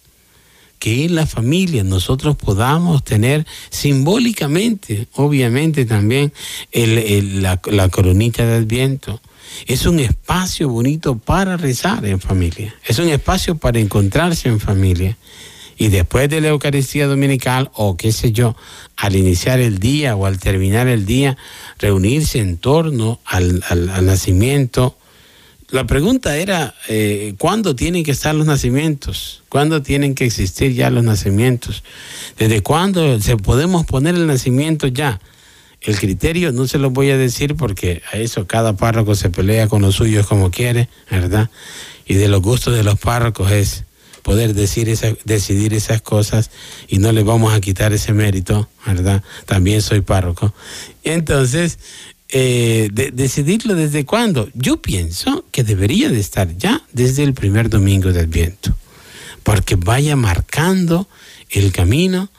Que 0.78 1.04
en 1.04 1.14
la 1.14 1.26
familia 1.26 1.84
nosotros 1.84 2.36
podamos 2.36 3.04
tener 3.04 3.46
simbólicamente, 3.68 5.06
obviamente 5.12 5.84
también, 5.84 6.32
la, 6.72 7.60
la 7.66 7.88
coronita 7.90 8.46
de 8.46 8.56
adviento 8.56 9.20
es 9.66 9.86
un 9.86 10.00
espacio 10.00 10.68
bonito 10.68 11.16
para 11.18 11.56
rezar 11.56 12.04
en 12.06 12.20
familia. 12.20 12.74
Es 12.86 12.98
un 12.98 13.08
espacio 13.08 13.56
para 13.56 13.78
encontrarse 13.78 14.48
en 14.48 14.60
familia. 14.60 15.16
Y 15.80 15.88
después 15.88 16.28
de 16.28 16.42
la 16.42 16.48
Eucaristía 16.48 17.06
Dominical, 17.06 17.70
o 17.72 17.96
qué 17.96 18.12
sé 18.12 18.32
yo, 18.32 18.54
al 18.98 19.16
iniciar 19.16 19.60
el 19.60 19.78
día 19.78 20.14
o 20.14 20.26
al 20.26 20.38
terminar 20.38 20.88
el 20.88 21.06
día, 21.06 21.38
reunirse 21.78 22.38
en 22.38 22.58
torno 22.58 23.18
al, 23.24 23.64
nacimiento. 24.04 24.98
La 25.70 25.86
pregunta 25.86 26.36
era, 26.36 26.74
eh, 26.88 27.32
¿cuándo 27.38 27.74
tienen 27.74 28.04
que 28.04 28.10
estar 28.10 28.34
los 28.34 28.44
nacimientos? 28.44 29.42
¿Cuándo 29.48 29.80
tienen 29.80 30.14
que 30.14 30.26
existir 30.26 30.74
ya 30.74 30.90
los 30.90 31.02
nacimientos? 31.02 31.82
¿Desde 32.38 32.62
cuándo 32.62 33.18
se 33.18 33.38
podemos 33.38 33.86
poner 33.86 34.16
el 34.16 34.26
nacimiento 34.26 34.86
ya? 34.86 35.18
El 35.80 35.98
criterio 35.98 36.52
no 36.52 36.66
se 36.66 36.76
lo 36.76 36.90
voy 36.90 37.08
a 37.08 37.16
decir 37.16 37.56
porque 37.56 38.02
a 38.12 38.18
eso 38.18 38.46
cada 38.46 38.76
párroco 38.76 39.14
se 39.14 39.30
pelea 39.30 39.66
con 39.66 39.80
los 39.80 39.94
suyos 39.94 40.26
como 40.26 40.50
quiere, 40.50 40.90
¿verdad? 41.10 41.48
Y 42.04 42.16
de 42.16 42.28
los 42.28 42.42
gustos 42.42 42.74
de 42.74 42.84
los 42.84 42.98
párrocos 42.98 43.50
es 43.50 43.84
poder 44.30 44.54
decir 44.54 44.86
decidir 45.24 45.74
esas 45.74 46.02
cosas 46.02 46.52
y 46.86 46.98
no 46.98 47.10
le 47.10 47.24
vamos 47.24 47.52
a 47.52 47.60
quitar 47.60 47.92
ese 47.92 48.12
mérito, 48.12 48.68
¿verdad? 48.86 49.24
También 49.44 49.82
soy 49.82 50.02
párroco. 50.02 50.54
Entonces, 51.02 51.80
eh, 52.28 52.90
decidirlo 53.12 53.74
desde 53.74 54.04
cuándo. 54.04 54.48
Yo 54.54 54.80
pienso 54.80 55.44
que 55.50 55.64
debería 55.64 56.10
de 56.10 56.20
estar 56.20 56.56
ya 56.56 56.80
desde 56.92 57.24
el 57.24 57.34
primer 57.34 57.70
domingo 57.70 58.12
del 58.12 58.28
viento, 58.28 58.72
porque 59.42 59.74
vaya 59.74 60.14
marcando 60.14 61.08
el 61.50 61.72
camino 61.72 62.30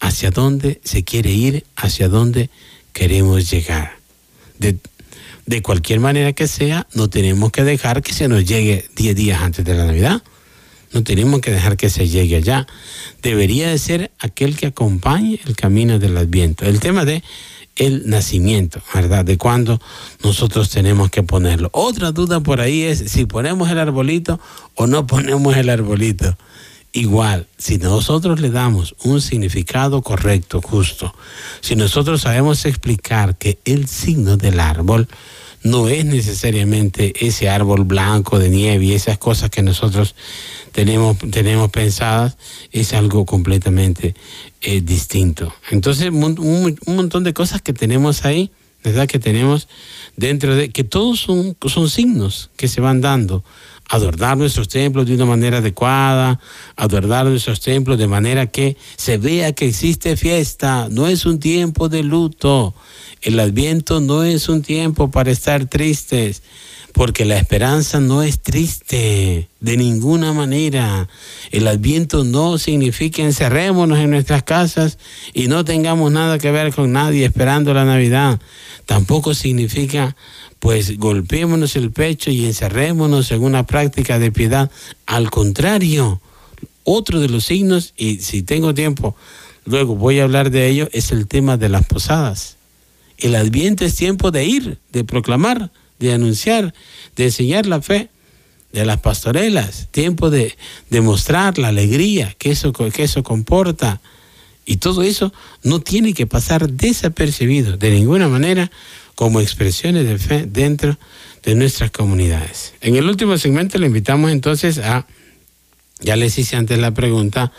hacia 0.00 0.30
dónde 0.30 0.80
se 0.82 1.04
quiere 1.04 1.30
ir, 1.30 1.66
hacia 1.76 2.08
dónde 2.08 2.48
queremos 2.94 3.50
llegar. 3.50 3.98
De, 4.58 4.78
de 5.44 5.60
cualquier 5.60 6.00
manera 6.00 6.32
que 6.32 6.48
sea, 6.48 6.86
no 6.94 7.10
tenemos 7.10 7.52
que 7.52 7.64
dejar 7.64 8.02
que 8.02 8.14
se 8.14 8.28
nos 8.28 8.46
llegue 8.46 8.88
10 8.96 9.14
días 9.14 9.42
antes 9.42 9.62
de 9.62 9.74
la 9.74 9.84
Navidad. 9.84 10.22
No 10.94 11.02
tenemos 11.02 11.40
que 11.40 11.50
dejar 11.50 11.76
que 11.76 11.90
se 11.90 12.08
llegue 12.08 12.36
allá. 12.36 12.66
Debería 13.20 13.68
de 13.68 13.78
ser 13.78 14.12
aquel 14.20 14.56
que 14.56 14.68
acompañe 14.68 15.40
el 15.44 15.56
camino 15.56 15.98
del 15.98 16.16
Adviento. 16.16 16.64
El 16.64 16.80
tema 16.80 17.04
de 17.04 17.22
el 17.76 18.08
nacimiento, 18.08 18.80
¿verdad? 18.94 19.24
De 19.24 19.36
cuándo 19.36 19.80
nosotros 20.22 20.70
tenemos 20.70 21.10
que 21.10 21.24
ponerlo. 21.24 21.68
Otra 21.72 22.12
duda 22.12 22.40
por 22.40 22.60
ahí 22.60 22.82
es 22.82 23.10
si 23.10 23.26
ponemos 23.26 23.68
el 23.70 23.78
arbolito 23.78 24.38
o 24.76 24.86
no 24.86 25.06
ponemos 25.06 25.56
el 25.56 25.68
arbolito. 25.68 26.36
Igual, 26.92 27.48
si 27.58 27.78
nosotros 27.78 28.38
le 28.38 28.50
damos 28.50 28.94
un 29.02 29.20
significado 29.20 30.00
correcto, 30.00 30.62
justo, 30.62 31.12
si 31.60 31.74
nosotros 31.74 32.20
sabemos 32.20 32.64
explicar 32.66 33.36
que 33.36 33.58
el 33.64 33.88
signo 33.88 34.36
del 34.36 34.60
árbol 34.60 35.08
no 35.64 35.88
es 35.88 36.04
necesariamente 36.04 37.26
ese 37.26 37.48
árbol 37.48 37.84
blanco 37.84 38.38
de 38.38 38.50
nieve 38.50 38.84
y 38.84 38.92
esas 38.92 39.18
cosas 39.18 39.50
que 39.50 39.62
nosotros 39.62 40.14
tenemos, 40.72 41.16
tenemos 41.30 41.70
pensadas, 41.70 42.36
es 42.70 42.92
algo 42.92 43.24
completamente 43.24 44.14
eh, 44.60 44.82
distinto. 44.82 45.54
Entonces, 45.70 46.10
un, 46.10 46.78
montón 46.86 47.24
de 47.24 47.32
cosas 47.32 47.62
que 47.62 47.72
tenemos 47.72 48.26
ahí, 48.26 48.50
¿verdad? 48.84 49.08
Que 49.08 49.18
tenemos 49.18 49.66
dentro 50.16 50.54
de, 50.54 50.68
que 50.68 50.84
todos 50.84 51.20
son, 51.20 51.56
son 51.66 51.88
signos 51.88 52.50
que 52.56 52.68
se 52.68 52.82
van 52.82 53.00
dando 53.00 53.42
adornar 53.88 54.36
nuestros 54.36 54.68
templos 54.68 55.06
de 55.06 55.14
una 55.14 55.26
manera 55.26 55.58
adecuada, 55.58 56.40
adornar 56.76 57.26
nuestros 57.26 57.60
templos 57.60 57.98
de 57.98 58.06
manera 58.06 58.46
que 58.46 58.76
se 58.96 59.18
vea 59.18 59.52
que 59.52 59.68
existe 59.68 60.16
fiesta, 60.16 60.88
no 60.90 61.06
es 61.06 61.26
un 61.26 61.38
tiempo 61.38 61.88
de 61.88 62.02
luto. 62.02 62.74
El 63.22 63.40
adviento 63.40 64.00
no 64.00 64.22
es 64.22 64.48
un 64.48 64.62
tiempo 64.62 65.10
para 65.10 65.30
estar 65.30 65.66
tristes, 65.66 66.42
porque 66.92 67.24
la 67.24 67.36
esperanza 67.36 67.98
no 67.98 68.22
es 68.22 68.40
triste 68.40 69.48
de 69.60 69.76
ninguna 69.76 70.32
manera. 70.32 71.08
El 71.50 71.66
adviento 71.66 72.22
no 72.22 72.56
significa 72.56 73.22
encerrémonos 73.22 73.98
en 73.98 74.10
nuestras 74.10 74.44
casas 74.44 74.98
y 75.32 75.48
no 75.48 75.64
tengamos 75.64 76.12
nada 76.12 76.38
que 76.38 76.52
ver 76.52 76.72
con 76.72 76.92
nadie 76.92 77.24
esperando 77.24 77.74
la 77.74 77.84
Navidad. 77.84 78.38
Tampoco 78.86 79.34
significa 79.34 80.14
pues 80.64 80.96
golpeémonos 80.96 81.76
el 81.76 81.90
pecho 81.90 82.30
y 82.30 82.46
encerrémonos 82.46 83.30
en 83.32 83.42
una 83.42 83.66
práctica 83.66 84.18
de 84.18 84.32
piedad. 84.32 84.70
Al 85.04 85.30
contrario, 85.30 86.22
otro 86.84 87.20
de 87.20 87.28
los 87.28 87.44
signos, 87.44 87.92
y 87.98 88.20
si 88.20 88.42
tengo 88.42 88.72
tiempo, 88.72 89.14
luego 89.66 89.94
voy 89.94 90.20
a 90.20 90.22
hablar 90.22 90.50
de 90.50 90.66
ello, 90.70 90.88
es 90.92 91.12
el 91.12 91.26
tema 91.26 91.58
de 91.58 91.68
las 91.68 91.84
posadas. 91.84 92.56
El 93.18 93.34
adviento 93.34 93.84
es 93.84 93.94
tiempo 93.94 94.30
de 94.30 94.46
ir, 94.46 94.78
de 94.90 95.04
proclamar, 95.04 95.70
de 95.98 96.14
anunciar, 96.14 96.72
de 97.14 97.24
enseñar 97.24 97.66
la 97.66 97.82
fe, 97.82 98.08
de 98.72 98.86
las 98.86 99.00
pastorelas, 99.00 99.88
tiempo 99.90 100.30
de 100.30 100.56
demostrar 100.88 101.58
la 101.58 101.68
alegría 101.68 102.34
que 102.38 102.52
eso, 102.52 102.72
que 102.72 103.02
eso 103.02 103.22
comporta. 103.22 104.00
Y 104.64 104.78
todo 104.78 105.02
eso 105.02 105.30
no 105.62 105.80
tiene 105.80 106.14
que 106.14 106.26
pasar 106.26 106.70
desapercibido 106.70 107.76
de 107.76 107.90
ninguna 107.90 108.28
manera 108.30 108.70
como 109.14 109.40
expresiones 109.40 110.06
de 110.06 110.18
fe 110.18 110.46
dentro 110.46 110.98
de 111.42 111.54
nuestras 111.54 111.90
comunidades. 111.90 112.74
En 112.80 112.96
el 112.96 113.08
último 113.08 113.36
segmento 113.38 113.78
le 113.78 113.86
invitamos 113.86 114.30
entonces 114.30 114.78
a, 114.78 115.06
ya 116.00 116.16
les 116.16 116.38
hice 116.38 116.56
antes 116.56 116.78
la 116.78 116.92
pregunta, 116.92 117.52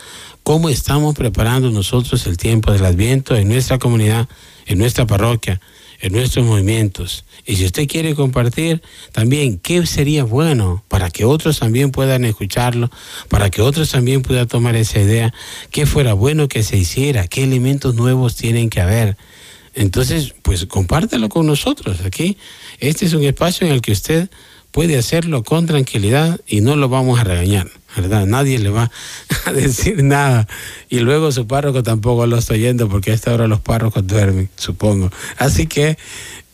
¿cómo 0.43 0.69
estamos 0.69 1.15
preparando 1.15 1.69
nosotros 1.71 2.25
el 2.27 2.37
tiempo 2.37 2.71
del 2.71 2.85
Adviento 2.85 3.35
en 3.35 3.47
nuestra 3.47 3.77
comunidad, 3.77 4.27
en 4.65 4.79
nuestra 4.79 5.05
parroquia, 5.05 5.61
en 6.01 6.13
nuestros 6.13 6.45
movimientos? 6.45 7.25
Y 7.45 7.57
si 7.57 7.65
usted 7.65 7.87
quiere 7.87 8.15
compartir 8.15 8.81
también 9.11 9.59
qué 9.59 9.85
sería 9.85 10.23
bueno 10.23 10.83
para 10.87 11.11
que 11.11 11.25
otros 11.25 11.59
también 11.59 11.91
puedan 11.91 12.25
escucharlo, 12.25 12.89
para 13.29 13.51
que 13.51 13.61
otros 13.61 13.91
también 13.91 14.23
puedan 14.23 14.47
tomar 14.47 14.75
esa 14.75 14.99
idea, 14.99 15.33
qué 15.69 15.85
fuera 15.85 16.13
bueno 16.13 16.47
que 16.47 16.63
se 16.63 16.77
hiciera, 16.77 17.27
qué 17.27 17.43
elementos 17.43 17.93
nuevos 17.93 18.35
tienen 18.35 18.71
que 18.71 18.81
haber 18.81 19.15
entonces, 19.75 20.33
pues 20.41 20.65
compártelo 20.65 21.29
con 21.29 21.45
nosotros 21.45 22.01
aquí. 22.01 22.37
Este 22.79 23.05
es 23.05 23.13
un 23.13 23.23
espacio 23.23 23.67
en 23.67 23.73
el 23.73 23.81
que 23.81 23.91
usted 23.91 24.29
puede 24.71 24.97
hacerlo 24.97 25.43
con 25.43 25.67
tranquilidad 25.67 26.39
y 26.47 26.61
no 26.61 26.75
lo 26.75 26.89
vamos 26.89 27.19
a 27.19 27.23
regañar, 27.23 27.69
¿verdad? 27.95 28.25
Nadie 28.25 28.59
le 28.59 28.69
va 28.69 28.91
a 29.45 29.53
decir 29.53 30.03
nada. 30.03 30.47
Y 30.89 30.99
luego 30.99 31.31
su 31.31 31.45
párroco 31.45 31.83
tampoco 31.83 32.25
lo 32.25 32.37
está 32.37 32.53
oyendo 32.53 32.89
porque 32.89 33.11
a 33.11 33.13
esta 33.13 33.33
hora 33.33 33.47
los 33.47 33.59
párrocos 33.59 34.07
duermen, 34.07 34.49
supongo. 34.55 35.11
Así 35.37 35.67
que 35.67 35.97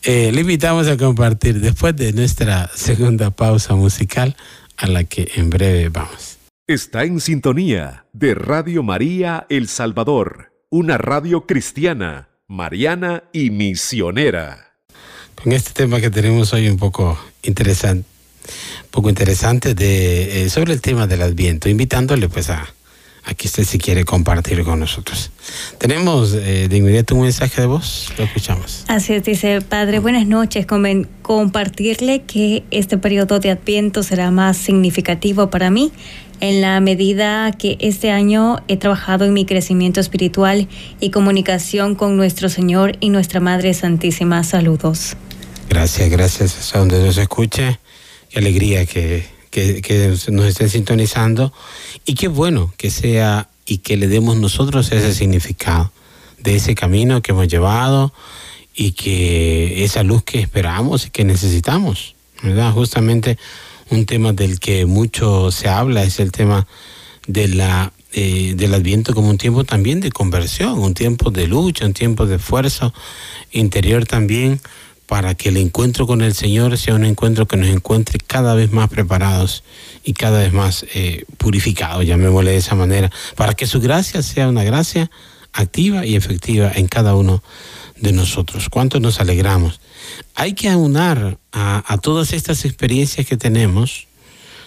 eh, 0.02 0.32
le 0.32 0.40
invitamos 0.40 0.88
a 0.88 0.96
compartir 0.96 1.60
después 1.60 1.94
de 1.96 2.12
nuestra 2.12 2.70
segunda 2.74 3.30
pausa 3.30 3.74
musical 3.76 4.36
a 4.76 4.88
la 4.88 5.04
que 5.04 5.30
en 5.36 5.48
breve 5.48 5.88
vamos. 5.88 6.38
Está 6.66 7.04
en 7.04 7.20
sintonía 7.20 8.06
de 8.12 8.34
Radio 8.34 8.82
María 8.82 9.46
El 9.48 9.68
Salvador, 9.68 10.52
una 10.70 10.96
radio 10.96 11.46
cristiana 11.46 12.28
mariana 12.52 13.24
y 13.32 13.50
misionera. 13.50 14.72
Con 15.42 15.52
este 15.52 15.72
tema 15.72 16.00
que 16.00 16.10
tenemos 16.10 16.52
hoy 16.52 16.68
un 16.68 16.76
poco 16.76 17.18
interesante, 17.42 18.06
poco 18.90 19.08
interesante 19.08 19.74
de, 19.74 20.44
eh, 20.44 20.50
sobre 20.50 20.74
el 20.74 20.82
tema 20.82 21.06
del 21.06 21.22
Adviento, 21.22 21.70
invitándole 21.70 22.28
pues 22.28 22.50
a, 22.50 22.68
aquí 23.24 23.48
usted 23.48 23.64
si 23.64 23.78
quiere 23.78 24.04
compartir 24.04 24.62
con 24.64 24.80
nosotros. 24.80 25.30
Tenemos 25.78 26.34
eh, 26.34 26.68
de 26.68 26.76
inmediato 26.76 27.14
un 27.14 27.22
mensaje 27.22 27.62
de 27.62 27.66
voz, 27.66 28.12
lo 28.18 28.24
escuchamos. 28.24 28.84
Así 28.86 29.14
es, 29.14 29.24
dice 29.24 29.62
Padre, 29.62 29.98
buenas 29.98 30.26
noches, 30.26 30.66
compartirle 31.22 32.22
que 32.22 32.64
este 32.70 32.98
periodo 32.98 33.40
de 33.40 33.50
Adviento 33.50 34.02
será 34.02 34.30
más 34.30 34.58
significativo 34.58 35.48
para 35.48 35.70
mí 35.70 35.90
en 36.42 36.60
la 36.60 36.78
medida 36.80 37.50
que 37.52 37.78
este 37.80 38.10
año 38.10 38.58
he 38.68 38.76
trabajado 38.76 39.24
en 39.24 39.32
mi 39.32 39.46
crecimiento 39.46 40.00
espiritual 40.00 40.68
y 41.00 41.10
comunicación 41.10 41.94
con 41.94 42.18
nuestro 42.18 42.50
Señor 42.50 42.98
y 43.00 43.08
nuestra 43.08 43.40
Madre 43.40 43.72
Santísima. 43.72 44.44
Saludos. 44.44 45.16
Gracias, 45.70 46.10
gracias 46.10 46.74
a 46.74 46.80
donde 46.80 47.02
nos 47.02 47.16
escuche. 47.16 47.78
Qué 48.28 48.38
alegría 48.40 48.84
que 48.84 49.24
que, 49.52 50.16
nos 50.30 50.46
estén 50.46 50.70
sintonizando 50.70 51.52
y 52.06 52.14
qué 52.14 52.28
bueno 52.28 52.72
que 52.76 52.90
sea 52.90 53.48
y 53.66 53.78
que 53.78 53.96
le 53.96 54.08
demos 54.08 54.36
nosotros 54.36 54.90
ese 54.90 55.14
significado 55.14 55.92
de 56.38 56.56
ese 56.56 56.74
camino 56.74 57.22
que 57.22 57.32
hemos 57.32 57.48
llevado 57.48 58.12
y 58.74 58.92
que 58.92 59.84
esa 59.84 60.02
luz 60.02 60.24
que 60.24 60.40
esperamos 60.40 61.06
y 61.06 61.10
que 61.10 61.24
necesitamos, 61.24 62.16
¿verdad? 62.42 62.72
Justamente 62.72 63.38
un 63.92 64.06
tema 64.06 64.32
del 64.32 64.58
que 64.58 64.86
mucho 64.86 65.50
se 65.50 65.68
habla 65.68 66.02
es 66.02 66.18
el 66.18 66.32
tema 66.32 66.66
de 67.26 67.48
la 67.48 67.92
eh, 68.14 68.54
del 68.56 68.74
Adviento 68.74 69.14
como 69.14 69.30
un 69.30 69.38
tiempo 69.38 69.64
también 69.64 70.00
de 70.00 70.10
conversión, 70.10 70.78
un 70.78 70.92
tiempo 70.92 71.30
de 71.30 71.46
lucha, 71.46 71.86
un 71.86 71.94
tiempo 71.94 72.26
de 72.26 72.36
esfuerzo 72.36 72.92
interior 73.52 74.04
también 74.04 74.60
para 75.06 75.34
que 75.34 75.48
el 75.48 75.56
encuentro 75.56 76.06
con 76.06 76.20
el 76.20 76.34
Señor 76.34 76.76
sea 76.76 76.94
un 76.94 77.04
encuentro 77.04 77.46
que 77.46 77.56
nos 77.56 77.68
encuentre 77.68 78.18
cada 78.18 78.54
vez 78.54 78.70
más 78.70 78.90
preparados 78.90 79.64
y 80.04 80.12
cada 80.12 80.40
vez 80.40 80.52
más 80.52 80.84
eh, 80.94 81.24
purificados, 81.38 82.04
llamémosle 82.04 82.50
de 82.50 82.56
esa 82.58 82.74
manera, 82.74 83.10
para 83.34 83.54
que 83.54 83.66
su 83.66 83.80
gracia 83.80 84.22
sea 84.22 84.48
una 84.48 84.64
gracia 84.64 85.10
activa 85.52 86.04
y 86.04 86.16
efectiva 86.16 86.70
en 86.74 86.88
cada 86.88 87.14
uno 87.14 87.42
de 87.96 88.12
nosotros. 88.12 88.68
¿Cuánto 88.68 89.00
nos 89.00 89.20
alegramos? 89.20 89.80
Hay 90.34 90.54
que 90.54 90.68
aunar 90.68 91.38
a, 91.52 91.82
a 91.86 91.98
todas 91.98 92.32
estas 92.32 92.64
experiencias 92.64 93.26
que 93.26 93.36
tenemos 93.36 94.06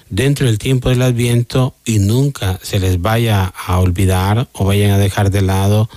dentro 0.09 0.45
del 0.45 0.57
tiempo 0.57 0.89
del 0.89 1.01
Adviento 1.01 1.75
y 1.83 1.99
nunca 1.99 2.59
se 2.61 2.79
les 2.79 3.01
vaya 3.01 3.45
a 3.45 3.79
olvidar 3.79 4.47
o 4.53 4.65
vayan 4.65 4.91
a 4.91 4.97
dejar 4.97 5.31
de 5.31 5.41
lado 5.41 5.89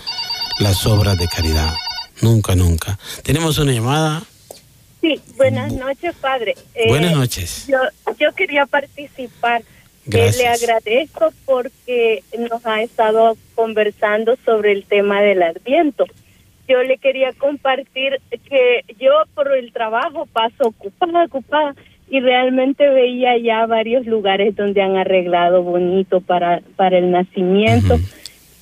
las 0.58 0.86
obras 0.86 1.18
de 1.18 1.28
caridad. 1.28 1.74
Nunca, 2.20 2.54
nunca. 2.54 2.98
Tenemos 3.22 3.58
una 3.58 3.72
llamada. 3.72 4.22
Sí, 5.00 5.20
buenas 5.36 5.72
noches, 5.72 6.14
padre. 6.20 6.56
Eh, 6.74 6.88
buenas 6.88 7.14
noches. 7.14 7.66
Yo, 7.68 7.78
yo 8.18 8.32
quería 8.34 8.66
participar. 8.66 9.62
Eh, 10.10 10.32
le 10.36 10.48
agradezco 10.48 11.32
porque 11.44 12.24
nos 12.38 12.64
ha 12.64 12.82
estado 12.82 13.36
conversando 13.54 14.36
sobre 14.44 14.72
el 14.72 14.84
tema 14.84 15.20
del 15.20 15.42
adviento. 15.42 16.06
Yo 16.68 16.82
le 16.82 16.98
quería 16.98 17.32
compartir 17.32 18.20
que 18.30 18.84
yo 18.98 19.12
por 19.34 19.52
el 19.56 19.72
trabajo 19.72 20.26
paso 20.26 20.68
ocupada, 20.68 21.24
ocupada 21.24 21.74
y 22.10 22.20
realmente 22.20 22.88
veía 22.88 23.36
ya 23.38 23.66
varios 23.66 24.06
lugares 24.06 24.54
donde 24.54 24.82
han 24.82 24.96
arreglado 24.96 25.62
bonito 25.62 26.20
para, 26.20 26.60
para 26.76 26.98
el 26.98 27.10
nacimiento 27.10 27.98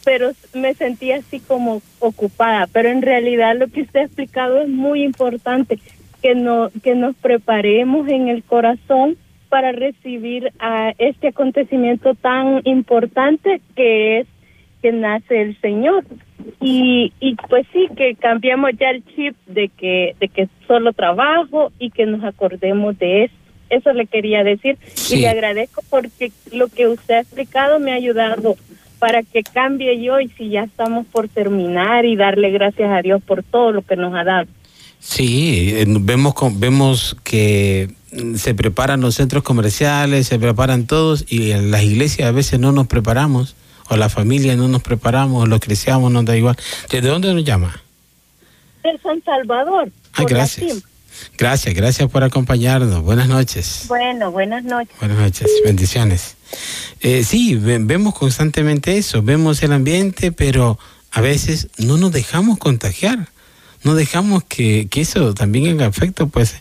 pero 0.07 0.31
me 0.55 0.73
sentía 0.75 1.17
así 1.17 1.41
como 1.41 1.83
ocupada. 1.99 2.69
Pero 2.73 2.91
en 2.91 3.03
realidad 3.03 3.57
lo 3.59 3.67
que 3.67 3.83
usted 3.83 4.01
ha 4.01 4.05
explicado 4.05 4.61
es 4.61 4.69
muy 4.69 5.03
importante, 5.03 5.81
que, 6.23 6.37
no, 6.37 6.71
que 6.85 6.95
nos 6.95 7.17
preparemos 7.17 8.09
en 8.09 8.29
el 8.29 8.45
corazón 8.45 9.17
para 9.49 9.73
recibir 9.73 10.53
a 10.61 10.93
este 10.99 11.29
acontecimiento 11.29 12.15
tan 12.15 12.61
importante 12.63 13.61
que 13.75 14.21
es 14.21 14.29
que 14.87 14.93
nace 14.93 15.43
el 15.43 15.61
Señor. 15.61 16.05
Y, 16.61 17.13
y 17.19 17.35
pues 17.49 17.67
sí, 17.73 17.89
que 17.97 18.15
cambiamos 18.15 18.71
ya 18.79 18.91
el 18.91 19.05
chip 19.05 19.35
de 19.47 19.69
que, 19.69 20.15
de 20.21 20.29
que 20.29 20.49
solo 20.69 20.93
trabajo 20.93 21.73
y 21.81 21.91
que 21.91 22.07
nos 22.07 22.23
acordemos 22.23 22.97
de 22.99 23.25
eso. 23.25 23.35
Eso 23.69 23.93
le 23.93 24.07
quería 24.07 24.45
decir 24.45 24.79
y 25.11 25.17
le 25.17 25.29
agradezco 25.29 25.83
porque 25.91 26.31
lo 26.53 26.69
que 26.69 26.87
usted 26.87 27.15
ha 27.15 27.21
explicado 27.21 27.81
me 27.81 27.91
ha 27.91 27.97
ayudado 27.97 28.55
para 29.01 29.25
que 29.25 29.43
cambie 29.43 30.01
yo 30.01 30.21
y 30.21 30.29
si 30.29 30.51
ya 30.51 30.63
estamos 30.63 31.05
por 31.07 31.27
terminar 31.27 32.05
y 32.05 32.15
darle 32.15 32.53
gracias 32.53 32.89
a 32.89 33.03
Dios 33.03 33.21
por 33.25 33.43
todo 33.43 33.73
lo 33.73 33.83
que 33.83 33.97
nos 33.97 34.15
ha 34.15 34.23
dado. 34.23 34.47
Sí, 35.01 35.75
vemos, 36.01 36.35
vemos 36.61 37.17
que 37.25 37.89
se 38.37 38.55
preparan 38.55 39.01
los 39.01 39.17
centros 39.17 39.43
comerciales, 39.43 40.29
se 40.29 40.39
preparan 40.39 40.87
todos 40.87 41.25
y 41.29 41.51
en 41.51 41.73
las 41.73 41.83
iglesias 41.83 42.29
a 42.29 42.33
veces 42.33 42.61
no 42.61 42.71
nos 42.71 42.87
preparamos, 42.87 43.57
o 43.89 43.97
la 43.97 44.09
familia 44.09 44.57
no 44.57 44.69
nos 44.69 44.83
preparamos, 44.83 45.43
o 45.43 45.47
los 45.47 45.61
cristianos 45.61 46.11
nos 46.11 46.25
da 46.25 46.37
igual. 46.37 46.57
¿De 46.91 47.01
dónde 47.01 47.33
nos 47.33 47.45
llama? 47.45 47.83
De 48.83 48.99
San 49.03 49.23
Salvador. 49.25 49.91
Ah, 50.15 50.25
gracias. 50.27 50.83
Gracias, 51.39 51.75
gracias 51.75 52.11
por 52.11 52.25
acompañarnos. 52.25 53.03
Buenas 53.03 53.29
noches. 53.29 53.85
Bueno, 53.89 54.31
buenas 54.31 54.65
noches. 54.65 54.95
Buenas 54.99 55.19
noches, 55.19 55.51
bendiciones. 55.65 56.37
Eh, 57.01 57.25
sí, 57.25 57.57
vemos 57.57 58.15
constantemente 58.15 58.97
eso, 58.97 59.23
vemos 59.23 59.63
el 59.63 59.73
ambiente, 59.73 60.33
pero 60.33 60.79
a 61.11 61.21
veces 61.21 61.69
no 61.79 61.97
nos 61.97 62.13
dejamos 62.13 62.59
contagiar, 62.59 63.29
no 63.83 63.95
dejamos 63.95 64.45
que, 64.45 64.89
que 64.91 65.01
eso 65.01 65.35
también 65.35 65.69
haga 65.69 65.87
efecto 65.87 66.29
pues 66.29 66.57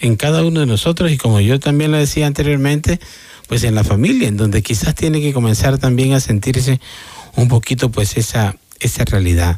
en 0.00 0.16
cada 0.16 0.44
uno 0.44 0.60
de 0.60 0.66
nosotros 0.66 1.10
y 1.10 1.18
como 1.18 1.40
yo 1.40 1.58
también 1.60 1.90
lo 1.92 1.98
decía 1.98 2.26
anteriormente, 2.26 3.00
pues 3.46 3.64
en 3.64 3.74
la 3.74 3.84
familia, 3.84 4.28
en 4.28 4.36
donde 4.36 4.62
quizás 4.62 4.94
tiene 4.94 5.20
que 5.20 5.32
comenzar 5.32 5.78
también 5.78 6.12
a 6.12 6.20
sentirse 6.20 6.80
un 7.36 7.48
poquito 7.48 7.90
pues 7.90 8.16
esa, 8.16 8.56
esa 8.80 9.04
realidad. 9.04 9.56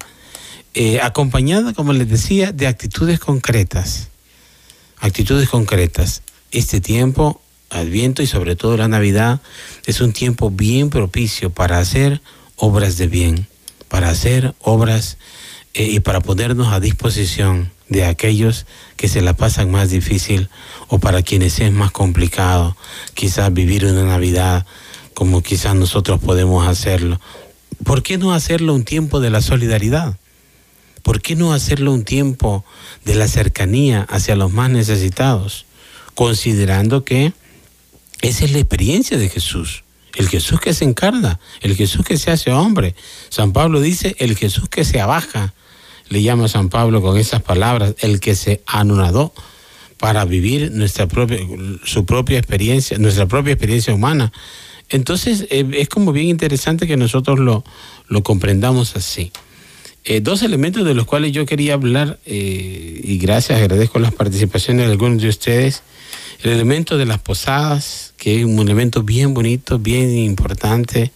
Eh, 0.75 1.01
acompañada, 1.01 1.73
como 1.73 1.93
les 1.93 2.09
decía, 2.09 2.53
de 2.53 2.67
actitudes 2.67 3.19
concretas 3.19 4.09
actitudes 5.01 5.49
concretas. 5.49 6.23
Este 6.51 6.81
tiempo, 6.81 7.41
Adviento 7.71 8.23
y 8.23 8.27
sobre 8.27 8.57
todo 8.57 8.79
la 8.79 8.89
Navidad, 8.89 9.43
es 9.85 10.01
un 10.01 10.15
tiempo 10.15 10.51
bien 10.51 10.89
propicio 10.89 11.51
para 11.51 11.79
hacer 11.79 12.23
obras 12.57 12.97
de 12.97 13.09
bien, 13.09 13.47
para 13.89 14.09
hacer 14.09 14.55
obras 14.61 15.19
eh, 15.75 15.85
y 15.85 16.01
para 16.01 16.21
ponernos 16.21 16.73
a 16.73 16.81
disposición 16.81 17.71
de 17.89 18.05
aquellos 18.05 18.65
que 18.97 19.09
se 19.09 19.21
la 19.21 19.35
pasan 19.35 19.71
más 19.71 19.91
difícil 19.91 20.49
o 20.89 20.99
para 20.99 21.23
quienes 21.23 21.61
es 21.61 21.73
más 21.73 21.91
complicado 21.91 22.77
quizás 23.15 23.53
vivir 23.53 23.85
una 23.85 24.05
Navidad 24.05 24.67
como 25.15 25.43
quizás 25.43 25.75
nosotros 25.75 26.21
podemos 26.21 26.67
hacerlo. 26.67 27.21
¿Por 27.85 28.03
qué 28.03 28.19
no 28.19 28.33
hacerlo 28.33 28.75
un 28.75 28.85
tiempo 28.85 29.21
de 29.21 29.31
la 29.31 29.41
solidaridad? 29.41 30.17
¿por 31.09 31.23
qué 31.23 31.37
no 31.37 31.55
hacerlo 31.55 31.95
un 31.95 32.05
tiempo 32.05 32.67
de 33.07 33.15
la 33.15 33.29
cercanía 33.29 34.03
hacia 34.11 34.37
los 34.37 34.53
más 34.53 34.69
necesitados? 34.69 35.65
Considerando 36.15 37.03
que 37.03 37.33
esa 38.21 38.45
es 38.45 38.53
la 38.53 38.59
experiencia 38.59 39.17
de 39.17 39.31
Jesús. 39.31 39.85
El 40.17 40.29
Jesús 40.29 40.61
que 40.61 40.75
se 40.75 40.85
encarna, 40.85 41.41
el 41.63 41.77
Jesús 41.77 42.05
que 42.05 42.19
se 42.19 42.31
hace 42.31 42.53
hombre. 42.53 42.95
San 43.31 43.55
Pablo 43.55 43.81
dice, 43.81 44.17
el 44.19 44.37
Jesús 44.37 44.69
que 44.69 44.85
se 44.85 45.01
abaja, 45.01 45.55
le 46.11 46.23
llama 46.23 46.47
San 46.47 46.69
Pablo 46.69 47.01
con 47.01 47.17
esas 47.17 47.41
palabras, 47.41 47.95
el 48.01 48.21
que 48.21 48.35
se 48.35 48.63
anonadó 48.67 49.33
para 49.99 50.25
vivir 50.25 50.71
nuestra 50.73 51.07
propia, 51.07 51.39
su 51.85 52.07
propia 52.07 52.39
experiencia, 52.39 52.99
nuestra 52.99 53.27
propia 53.27 53.53
experiencia 53.53 53.95
humana. 53.95 54.33
Entonces 54.89 55.47
eh, 55.51 55.69
es 55.75 55.89
como 55.89 56.13
bien 56.13 56.29
interesante 56.29 56.87
que 56.87 56.97
nosotros 56.97 57.39
lo, 57.39 57.65
lo 58.09 58.23
comprendamos 58.23 58.97
así. 58.97 59.33
Eh, 60.05 60.21
dos 60.21 60.43
elementos 60.43 60.87
de 60.87 60.95
los 60.95 61.05
cuales 61.05 61.33
yo 61.33 61.45
quería 61.45 61.75
hablar, 61.75 62.19
eh, 62.25 63.01
y 63.05 63.19
gracias, 63.19 63.59
agradezco 63.61 63.99
las 63.99 64.15
participaciones 64.15 64.87
de 64.87 64.93
algunos 64.93 65.21
de 65.21 65.29
ustedes. 65.29 65.83
El 66.43 66.53
elemento 66.53 66.97
de 66.97 67.05
las 67.05 67.19
posadas, 67.19 68.15
que 68.17 68.39
es 68.39 68.45
un 68.47 68.59
elemento 68.61 69.03
bien 69.03 69.35
bonito, 69.35 69.79
bien 69.79 70.17
importante, 70.17 71.13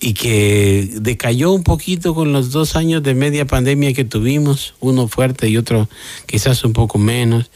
y 0.00 0.14
que 0.14 0.88
decayó 1.00 1.52
un 1.52 1.64
poquito 1.64 2.14
con 2.14 2.32
los 2.32 2.50
dos 2.50 2.76
años 2.76 3.02
de 3.02 3.14
media 3.14 3.46
pandemia 3.46 3.92
que 3.92 4.04
tuvimos, 4.04 4.74
uno 4.80 5.08
fuerte 5.08 5.48
y 5.48 5.56
otro 5.56 5.88
quizás 6.26 6.64
un 6.64 6.72
poco 6.72 6.98
menos 6.98 7.50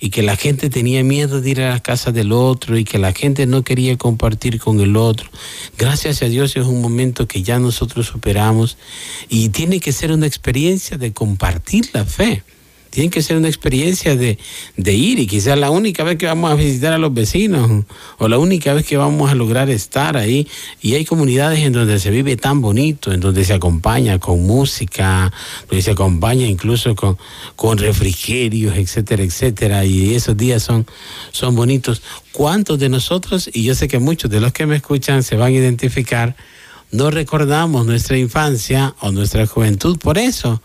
y 0.00 0.10
que 0.10 0.22
la 0.22 0.36
gente 0.36 0.70
tenía 0.70 1.02
miedo 1.02 1.40
de 1.40 1.50
ir 1.50 1.60
a 1.62 1.70
la 1.70 1.80
casa 1.80 2.12
del 2.12 2.32
otro 2.32 2.76
y 2.76 2.84
que 2.84 2.98
la 2.98 3.12
gente 3.12 3.46
no 3.46 3.62
quería 3.62 3.96
compartir 3.96 4.58
con 4.58 4.80
el 4.80 4.96
otro. 4.96 5.28
Gracias 5.76 6.22
a 6.22 6.26
Dios 6.26 6.56
es 6.56 6.66
un 6.66 6.80
momento 6.80 7.26
que 7.26 7.42
ya 7.42 7.58
nosotros 7.58 8.06
superamos 8.06 8.76
y 9.28 9.48
tiene 9.50 9.80
que 9.80 9.92
ser 9.92 10.12
una 10.12 10.26
experiencia 10.26 10.98
de 10.98 11.12
compartir 11.12 11.88
la 11.92 12.04
fe. 12.04 12.42
Tiene 12.94 13.10
que 13.10 13.22
ser 13.22 13.36
una 13.36 13.48
experiencia 13.48 14.14
de, 14.14 14.38
de 14.76 14.92
ir 14.94 15.18
y 15.18 15.26
quizás 15.26 15.58
la 15.58 15.70
única 15.70 16.04
vez 16.04 16.16
que 16.16 16.26
vamos 16.26 16.52
a 16.52 16.54
visitar 16.54 16.92
a 16.92 16.98
los 16.98 17.12
vecinos 17.12 17.84
o 18.18 18.28
la 18.28 18.38
única 18.38 18.72
vez 18.72 18.86
que 18.86 18.96
vamos 18.96 19.32
a 19.32 19.34
lograr 19.34 19.68
estar 19.68 20.16
ahí. 20.16 20.46
Y 20.80 20.94
hay 20.94 21.04
comunidades 21.04 21.58
en 21.58 21.72
donde 21.72 21.98
se 21.98 22.10
vive 22.10 22.36
tan 22.36 22.60
bonito, 22.60 23.12
en 23.12 23.18
donde 23.18 23.44
se 23.44 23.52
acompaña 23.52 24.20
con 24.20 24.46
música, 24.46 25.32
donde 25.68 25.82
se 25.82 25.90
acompaña 25.90 26.46
incluso 26.46 26.94
con, 26.94 27.18
con 27.56 27.78
refrigerios, 27.78 28.76
etcétera, 28.76 29.24
etcétera. 29.24 29.84
Y 29.84 30.14
esos 30.14 30.36
días 30.36 30.62
son, 30.62 30.86
son 31.32 31.56
bonitos. 31.56 32.00
¿Cuántos 32.30 32.78
de 32.78 32.88
nosotros, 32.88 33.50
y 33.52 33.64
yo 33.64 33.74
sé 33.74 33.88
que 33.88 33.98
muchos 33.98 34.30
de 34.30 34.40
los 34.40 34.52
que 34.52 34.66
me 34.66 34.76
escuchan 34.76 35.24
se 35.24 35.34
van 35.34 35.48
a 35.48 35.56
identificar, 35.56 36.36
no 36.92 37.10
recordamos 37.10 37.86
nuestra 37.86 38.16
infancia 38.18 38.94
o 39.00 39.10
nuestra 39.10 39.48
juventud 39.48 39.98
por 39.98 40.16
eso? 40.16 40.62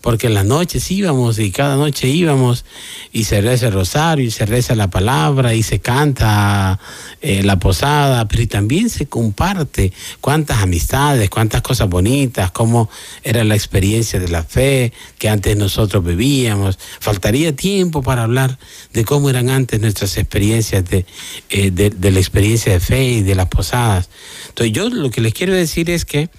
Porque 0.00 0.28
en 0.28 0.34
las 0.34 0.46
noches 0.46 0.90
íbamos 0.90 1.38
y 1.38 1.50
cada 1.50 1.76
noche 1.76 2.08
íbamos 2.08 2.64
y 3.12 3.24
se 3.24 3.40
reza 3.40 3.66
el 3.66 3.74
rosario 3.74 4.24
y 4.24 4.30
se 4.30 4.46
reza 4.46 4.74
la 4.74 4.88
palabra 4.88 5.54
y 5.54 5.62
se 5.62 5.80
canta 5.80 6.80
eh, 7.20 7.42
la 7.42 7.58
posada, 7.58 8.26
pero 8.26 8.46
también 8.48 8.88
se 8.88 9.06
comparte 9.06 9.92
cuántas 10.20 10.62
amistades, 10.62 11.28
cuántas 11.28 11.60
cosas 11.62 11.88
bonitas, 11.88 12.50
cómo 12.50 12.88
era 13.22 13.44
la 13.44 13.54
experiencia 13.54 14.18
de 14.18 14.28
la 14.28 14.42
fe 14.42 14.92
que 15.18 15.28
antes 15.28 15.56
nosotros 15.56 16.02
vivíamos. 16.02 16.78
Faltaría 17.00 17.54
tiempo 17.54 18.02
para 18.02 18.22
hablar 18.22 18.58
de 18.92 19.04
cómo 19.04 19.28
eran 19.28 19.50
antes 19.50 19.80
nuestras 19.80 20.16
experiencias 20.16 20.84
de, 20.88 21.04
eh, 21.50 21.70
de, 21.70 22.10
la 22.10 22.18
experiencia 22.18 22.72
de 22.72 22.80
fe 22.80 23.04
y 23.04 23.22
de 23.22 23.34
las 23.34 23.48
posadas. 23.48 24.08
Entonces 24.48 24.72
yo 24.72 24.88
lo 24.88 25.10
que 25.10 25.20
les 25.20 25.34
quiero 25.34 25.52
decir 25.52 25.90
es 25.90 26.04
que, 26.04 26.30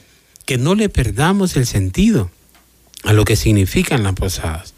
que 0.45 0.57
no 0.57 0.73
le 0.73 0.89
perdamos 0.89 1.55
el 1.55 1.67
sentido 1.67 2.31
a 3.03 3.13
lo 3.13 3.25
que 3.25 3.35
significan 3.35 4.03
las 4.03 4.13
posadas. 4.13 4.73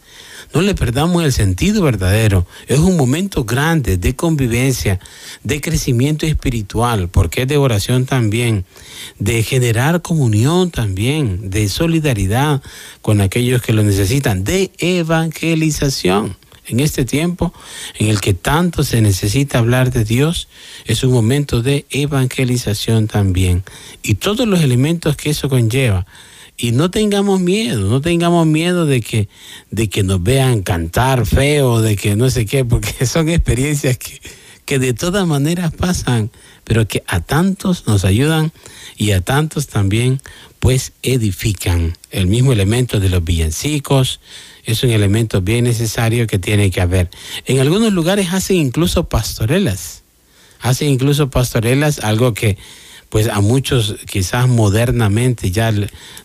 No 0.54 0.62
le 0.62 0.76
perdamos 0.76 1.24
el 1.24 1.34
sentido 1.34 1.82
verdadero. 1.82 2.46
Es 2.68 2.78
un 2.78 2.96
momento 2.96 3.44
grande 3.44 3.98
de 3.98 4.16
convivencia, 4.16 5.00
de 5.44 5.60
crecimiento 5.62 6.28
espiritual, 6.28 7.10
porque 7.10 7.42
es 7.42 7.48
de 7.48 7.58
oración 7.58 8.06
también, 8.06 8.64
de 9.18 9.42
generar 9.42 10.04
comunión 10.04 10.70
también, 10.70 11.50
de 11.50 11.68
solidaridad 11.70 12.62
con 13.02 13.20
aquellos 13.20 13.64
que 13.64 13.74
lo 13.74 13.82
necesitan, 13.82 14.44
de 14.44 14.72
evangelización. 14.78 16.38
En 16.66 16.80
este 16.80 17.04
tiempo 17.04 17.54
en 18.00 18.08
el 18.08 18.22
que 18.22 18.34
tanto 18.34 18.84
se 18.84 19.02
necesita 19.02 19.58
hablar 19.58 19.92
de 19.92 20.06
Dios, 20.06 20.48
es 20.86 21.04
un 21.04 21.12
momento 21.12 21.62
de 21.62 21.86
evangelización 21.90 23.08
también. 23.08 23.64
Y 24.02 24.16
todos 24.16 24.48
los 24.48 24.62
elementos 24.62 25.18
que 25.18 25.32
eso 25.32 25.50
conlleva 25.50 26.06
y 26.58 26.72
no 26.72 26.92
tengamos 26.92 27.40
miedo, 27.40 27.90
no 27.90 28.02
tengamos 28.02 28.46
miedo 28.46 28.86
de 28.86 29.02
que, 29.02 29.28
de 29.72 29.90
que 29.90 30.04
nos 30.04 30.22
vean 30.22 30.62
cantar 30.62 31.26
feo, 31.26 31.82
de 31.82 31.96
que 31.96 32.16
no 32.16 32.30
sé 32.30 32.46
qué, 32.46 32.64
porque 32.64 33.06
son 33.06 33.30
experiencias 33.30 33.98
que, 33.98 34.22
que 34.66 34.80
de 34.80 34.94
todas 34.94 35.28
maneras 35.28 35.74
pasan, 35.74 36.32
pero 36.64 36.88
que 36.88 37.04
a 37.08 37.20
tantos 37.20 37.88
nos 37.88 38.06
ayudan 38.06 38.52
y 38.98 39.12
a 39.12 39.22
tantos 39.22 39.68
también 39.68 40.22
pues 40.60 40.94
edifican. 41.02 41.98
El 42.12 42.28
mismo 42.28 42.54
elemento 42.54 43.00
de 43.00 43.10
los 43.10 43.24
villancicos 43.24 44.22
es 44.64 44.84
un 44.84 44.92
elemento 44.92 45.42
bien 45.42 45.66
necesario 45.66 46.28
que 46.28 46.40
tiene 46.40 46.72
que 46.72 46.80
haber. 46.80 47.10
En 47.46 47.60
algunos 47.60 47.92
lugares 47.92 48.32
hacen 48.32 48.58
incluso 48.58 49.10
pastorelas, 49.10 50.04
hacen 50.62 50.90
incluso 50.90 51.30
pastorelas, 51.30 52.00
algo 52.00 52.34
que 52.34 52.58
pues 53.14 53.28
a 53.28 53.42
muchos 53.42 53.98
quizás 54.08 54.48
modernamente 54.48 55.52
ya 55.52 55.72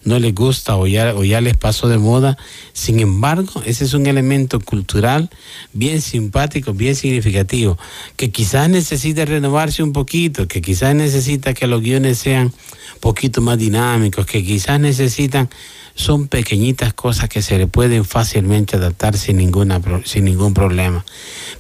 no 0.05 0.19
les 0.19 0.35
gusta 0.35 0.75
o 0.75 0.87
ya, 0.87 1.13
les 1.43 1.55
pasó 1.55 1.87
de 1.87 1.99
moda. 1.99 2.39
Sin 2.73 2.99
embargo, 3.01 3.63
ese 3.67 3.85
es 3.85 3.93
un 3.93 4.07
elemento 4.07 4.59
cultural 4.59 5.29
bien 5.75 6.01
simpático, 6.01 6.73
bien 6.73 6.97
significativo, 6.97 7.77
que 8.17 8.31
quizás 8.31 8.71
necesita 8.71 9.27
renovarse 9.27 9.83
un 9.83 9.93
poquito, 9.93 10.49
que 10.49 10.63
quizás 10.63 10.95
necesita 10.95 11.53
que 11.53 11.67
los 11.67 11.83
guiones 11.83 12.21
sean 12.21 12.47
un 12.47 13.01
poquito 13.01 13.43
más 13.43 13.59
dinámicos, 13.59 14.25
que 14.25 14.43
quizás 14.43 14.81
necesitan 14.81 15.51
son 15.95 16.27
pequeñitas 16.27 16.95
cosas 16.95 17.29
que 17.29 17.43
se 17.43 17.59
le 17.59 17.67
pueden 17.67 18.07
fácilmente 18.07 18.77
adaptar 18.77 19.15
sin, 19.19 19.37
ninguna, 19.37 19.79
sin 20.07 20.25
ningún 20.25 20.55
problema. 20.55 21.05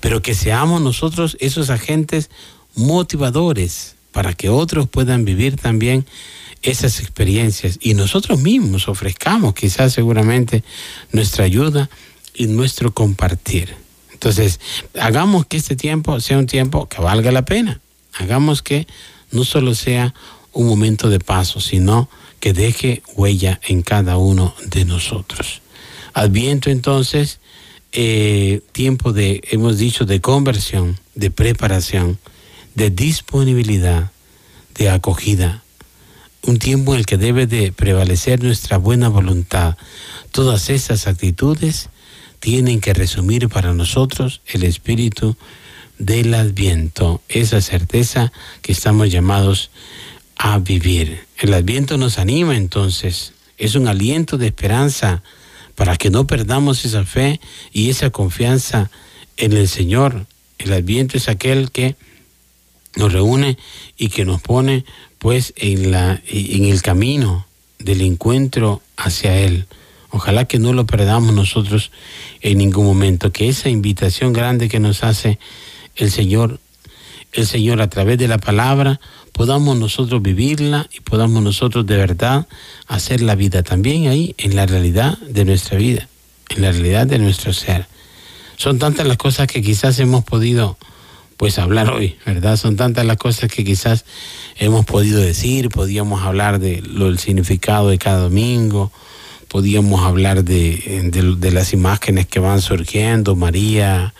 Pero 0.00 0.22
que 0.22 0.32
seamos 0.32 0.80
nosotros 0.80 1.36
esos 1.38 1.68
agentes 1.68 2.30
motivadores 2.74 3.97
para 4.18 4.34
que 4.34 4.48
otros 4.48 4.88
puedan 4.88 5.24
vivir 5.24 5.54
también 5.54 6.04
esas 6.62 6.98
experiencias 6.98 7.78
y 7.80 7.94
nosotros 7.94 8.40
mismos 8.40 8.88
ofrezcamos 8.88 9.54
quizás 9.54 9.92
seguramente 9.92 10.64
nuestra 11.12 11.44
ayuda 11.44 11.88
y 12.34 12.48
nuestro 12.48 12.92
compartir. 12.92 13.76
Entonces, 14.12 14.58
hagamos 14.98 15.46
que 15.46 15.56
este 15.56 15.76
tiempo 15.76 16.18
sea 16.18 16.36
un 16.36 16.48
tiempo 16.48 16.88
que 16.88 17.00
valga 17.00 17.30
la 17.30 17.44
pena. 17.44 17.80
Hagamos 18.12 18.60
que 18.60 18.88
no 19.30 19.44
solo 19.44 19.76
sea 19.76 20.12
un 20.52 20.66
momento 20.66 21.10
de 21.10 21.20
paso, 21.20 21.60
sino 21.60 22.10
que 22.40 22.52
deje 22.52 23.04
huella 23.14 23.60
en 23.68 23.82
cada 23.82 24.16
uno 24.16 24.52
de 24.66 24.84
nosotros. 24.84 25.62
Adviento 26.12 26.70
entonces, 26.70 27.38
eh, 27.92 28.62
tiempo 28.72 29.12
de, 29.12 29.42
hemos 29.52 29.78
dicho, 29.78 30.06
de 30.06 30.20
conversión, 30.20 30.98
de 31.14 31.30
preparación 31.30 32.18
de 32.78 32.90
disponibilidad, 32.90 34.12
de 34.76 34.88
acogida, 34.88 35.64
un 36.46 36.60
tiempo 36.60 36.94
en 36.94 37.00
el 37.00 37.06
que 37.06 37.16
debe 37.16 37.48
de 37.48 37.72
prevalecer 37.72 38.40
nuestra 38.40 38.78
buena 38.78 39.08
voluntad. 39.08 39.76
Todas 40.30 40.70
esas 40.70 41.08
actitudes 41.08 41.88
tienen 42.38 42.80
que 42.80 42.94
resumir 42.94 43.48
para 43.48 43.74
nosotros 43.74 44.42
el 44.46 44.62
espíritu 44.62 45.36
del 45.98 46.32
adviento, 46.34 47.20
esa 47.28 47.60
certeza 47.60 48.32
que 48.62 48.70
estamos 48.70 49.10
llamados 49.10 49.70
a 50.36 50.60
vivir. 50.60 51.26
El 51.36 51.54
adviento 51.54 51.98
nos 51.98 52.16
anima 52.20 52.56
entonces, 52.56 53.32
es 53.56 53.74
un 53.74 53.88
aliento 53.88 54.38
de 54.38 54.46
esperanza 54.46 55.24
para 55.74 55.96
que 55.96 56.10
no 56.10 56.28
perdamos 56.28 56.84
esa 56.84 57.04
fe 57.04 57.40
y 57.72 57.90
esa 57.90 58.10
confianza 58.10 58.88
en 59.36 59.52
el 59.52 59.66
Señor. 59.66 60.26
El 60.58 60.72
adviento 60.72 61.16
es 61.16 61.28
aquel 61.28 61.72
que 61.72 61.96
nos 62.96 63.12
reúne 63.12 63.58
y 63.96 64.08
que 64.08 64.24
nos 64.24 64.40
pone 64.40 64.84
pues 65.18 65.52
en, 65.56 65.90
la, 65.90 66.20
en 66.28 66.64
el 66.64 66.82
camino 66.82 67.46
del 67.78 68.00
encuentro 68.02 68.82
hacia 68.96 69.38
Él. 69.38 69.66
Ojalá 70.10 70.46
que 70.46 70.58
no 70.58 70.72
lo 70.72 70.86
perdamos 70.86 71.34
nosotros 71.34 71.90
en 72.40 72.58
ningún 72.58 72.86
momento, 72.86 73.30
que 73.30 73.48
esa 73.48 73.68
invitación 73.68 74.32
grande 74.32 74.68
que 74.68 74.80
nos 74.80 75.04
hace 75.04 75.38
el 75.96 76.10
Señor, 76.10 76.60
el 77.32 77.46
Señor 77.46 77.82
a 77.82 77.90
través 77.90 78.18
de 78.18 78.28
la 78.28 78.38
palabra, 78.38 79.00
podamos 79.32 79.76
nosotros 79.76 80.22
vivirla 80.22 80.88
y 80.96 81.00
podamos 81.00 81.42
nosotros 81.42 81.86
de 81.86 81.96
verdad 81.96 82.48
hacer 82.86 83.20
la 83.20 83.34
vida 83.34 83.62
también 83.62 84.08
ahí, 84.08 84.34
en 84.38 84.56
la 84.56 84.66
realidad 84.66 85.18
de 85.18 85.44
nuestra 85.44 85.76
vida, 85.76 86.08
en 86.48 86.62
la 86.62 86.72
realidad 86.72 87.06
de 87.06 87.18
nuestro 87.18 87.52
ser. 87.52 87.86
Son 88.56 88.78
tantas 88.78 89.06
las 89.06 89.18
cosas 89.18 89.46
que 89.46 89.62
quizás 89.62 89.98
hemos 90.00 90.24
podido 90.24 90.78
pues 91.38 91.58
hablar 91.60 91.90
hoy, 91.90 92.16
¿verdad? 92.26 92.56
Son 92.56 92.76
tantas 92.76 93.06
las 93.06 93.16
cosas 93.16 93.50
que 93.50 93.64
quizás 93.64 94.04
hemos 94.58 94.84
podido 94.84 95.20
decir, 95.20 95.68
podíamos 95.68 96.22
hablar 96.22 96.58
de 96.58 96.82
lo, 96.82 97.06
del 97.06 97.20
significado 97.20 97.88
de 97.88 97.96
cada 97.96 98.18
domingo, 98.18 98.90
podíamos 99.46 100.04
hablar 100.04 100.44
de, 100.44 101.10
de, 101.12 101.50
las 101.52 101.72
imágenes 101.72 102.26
que 102.26 102.40
van 102.40 102.60
surgiendo, 102.60 103.36
María, 103.36 104.14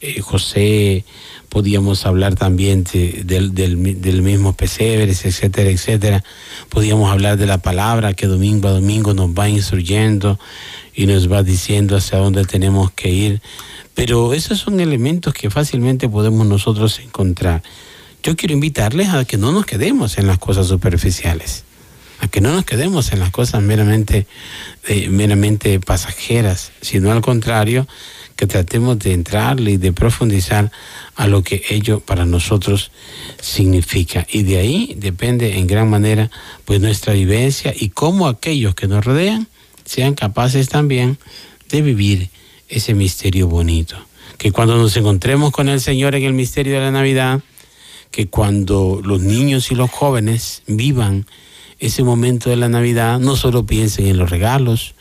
eh, 0.00 0.20
José, 0.20 1.04
podíamos 1.48 2.06
hablar 2.06 2.36
también 2.36 2.84
del, 2.84 3.52
del, 3.52 4.22
mismo 4.22 4.52
pesebre, 4.52 5.10
etcétera, 5.10 5.70
etcétera. 5.70 6.22
Podíamos 6.68 7.10
hablar 7.10 7.36
de 7.36 7.46
la 7.46 7.58
palabra 7.58 8.14
que 8.14 8.28
domingo 8.28 8.68
a 8.68 8.72
domingo 8.72 9.12
nos 9.12 9.30
va 9.30 9.48
instruyendo 9.48 10.38
y 10.94 11.06
nos 11.06 11.30
va 11.30 11.42
diciendo 11.42 11.96
hacia 11.96 12.18
dónde 12.18 12.44
tenemos 12.44 12.92
que 12.92 13.10
ir. 13.10 13.42
Pero 13.94 14.34
esos 14.34 14.58
son 14.58 14.80
elementos 14.80 15.34
que 15.34 15.50
fácilmente 15.50 16.08
podemos 16.08 16.46
nosotros 16.46 17.00
encontrar. 17.00 17.62
Yo 18.22 18.36
quiero 18.36 18.54
invitarles 18.54 19.08
a 19.08 19.24
que 19.24 19.38
no 19.38 19.52
nos 19.52 19.66
quedemos 19.66 20.18
en 20.18 20.26
las 20.26 20.38
cosas 20.38 20.66
superficiales, 20.66 21.64
a 22.20 22.28
que 22.28 22.40
no 22.40 22.52
nos 22.52 22.64
quedemos 22.64 23.12
en 23.12 23.20
las 23.20 23.30
cosas 23.30 23.62
meramente, 23.62 24.26
eh, 24.86 25.08
meramente 25.08 25.80
pasajeras, 25.80 26.72
sino 26.82 27.10
al 27.12 27.22
contrario, 27.22 27.86
que 28.40 28.46
tratemos 28.46 28.98
de 28.98 29.12
entrarle 29.12 29.72
y 29.72 29.76
de 29.76 29.92
profundizar 29.92 30.72
a 31.14 31.26
lo 31.26 31.42
que 31.42 31.62
ello 31.68 32.00
para 32.00 32.24
nosotros 32.24 32.90
significa. 33.38 34.26
Y 34.30 34.44
de 34.44 34.56
ahí 34.56 34.94
depende 34.96 35.58
en 35.58 35.66
gran 35.66 35.90
manera 35.90 36.30
pues 36.64 36.80
nuestra 36.80 37.12
vivencia 37.12 37.74
y 37.78 37.90
cómo 37.90 38.28
aquellos 38.28 38.74
que 38.74 38.88
nos 38.88 39.04
rodean 39.04 39.46
sean 39.84 40.14
capaces 40.14 40.70
también 40.70 41.18
de 41.68 41.82
vivir 41.82 42.30
ese 42.70 42.94
misterio 42.94 43.48
bonito. 43.48 43.96
Que 44.38 44.52
cuando 44.52 44.76
nos 44.76 44.96
encontremos 44.96 45.50
con 45.50 45.68
el 45.68 45.80
Señor 45.80 46.14
en 46.14 46.22
el 46.22 46.32
misterio 46.32 46.74
de 46.74 46.80
la 46.80 46.90
Navidad, 46.90 47.40
que 48.10 48.28
cuando 48.28 49.00
los 49.04 49.20
niños 49.20 49.70
y 49.70 49.74
los 49.74 49.90
jóvenes 49.90 50.62
vivan 50.66 51.26
ese 51.78 52.02
momento 52.02 52.48
de 52.48 52.56
la 52.56 52.68
Navidad, 52.68 53.18
no 53.18 53.36
solo 53.36 53.66
piensen 53.66 54.06
en 54.06 54.18
los 54.18 54.30
regalos, 54.30 54.94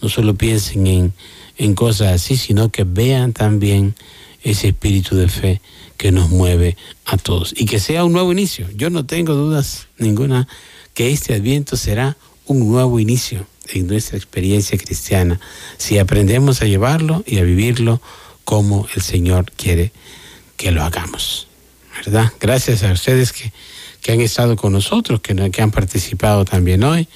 no 0.00 0.08
solo 0.08 0.34
piensen 0.34 0.86
en, 0.86 1.12
en 1.58 1.74
cosas 1.74 2.12
así, 2.12 2.36
sino 2.36 2.70
que 2.70 2.84
vean 2.84 3.32
también 3.32 3.94
ese 4.42 4.68
espíritu 4.68 5.16
de 5.16 5.28
fe 5.28 5.60
que 5.96 6.12
nos 6.12 6.30
mueve 6.30 6.76
a 7.04 7.16
todos. 7.16 7.54
Y 7.56 7.66
que 7.66 7.80
sea 7.80 8.04
un 8.04 8.12
nuevo 8.12 8.32
inicio. 8.32 8.68
Yo 8.74 8.90
no 8.90 9.06
tengo 9.06 9.34
dudas 9.34 9.88
ninguna 9.98 10.46
que 10.94 11.10
este 11.10 11.34
adviento 11.34 11.76
será 11.76 12.16
un 12.46 12.70
nuevo 12.70 13.00
inicio 13.00 13.46
en 13.72 13.86
nuestra 13.86 14.16
experiencia 14.16 14.78
cristiana, 14.78 15.40
si 15.76 15.98
aprendemos 15.98 16.62
a 16.62 16.66
llevarlo 16.66 17.22
y 17.26 17.38
a 17.38 17.42
vivirlo 17.42 18.00
como 18.44 18.86
el 18.94 19.02
Señor 19.02 19.52
quiere 19.56 19.92
que 20.56 20.70
lo 20.70 20.82
hagamos. 20.82 21.48
¿Verdad? 21.96 22.32
Gracias 22.40 22.82
a 22.82 22.92
ustedes 22.92 23.32
que, 23.32 23.52
que 24.02 24.12
han 24.12 24.20
estado 24.20 24.56
con 24.56 24.72
nosotros, 24.72 25.20
que, 25.20 25.34
que 25.50 25.62
han 25.62 25.70
participado 25.70 26.44
también 26.44 26.84
hoy. 26.84 27.08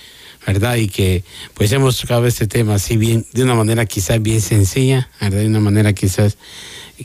¿verdad? 0.47 0.77
Y 0.77 0.89
que 0.89 1.23
pues 1.55 1.71
hemos 1.73 1.99
tocado 2.01 2.27
este 2.27 2.47
tema 2.47 2.75
así 2.75 2.97
bien, 2.97 3.27
de 3.33 3.43
una 3.43 3.55
manera 3.55 3.85
quizás 3.87 4.21
bien 4.23 4.41
sencilla, 4.41 5.11
¿verdad? 5.21 5.41
De 5.41 5.47
una 5.47 5.61
manera 5.61 5.93
quizás, 5.93 6.39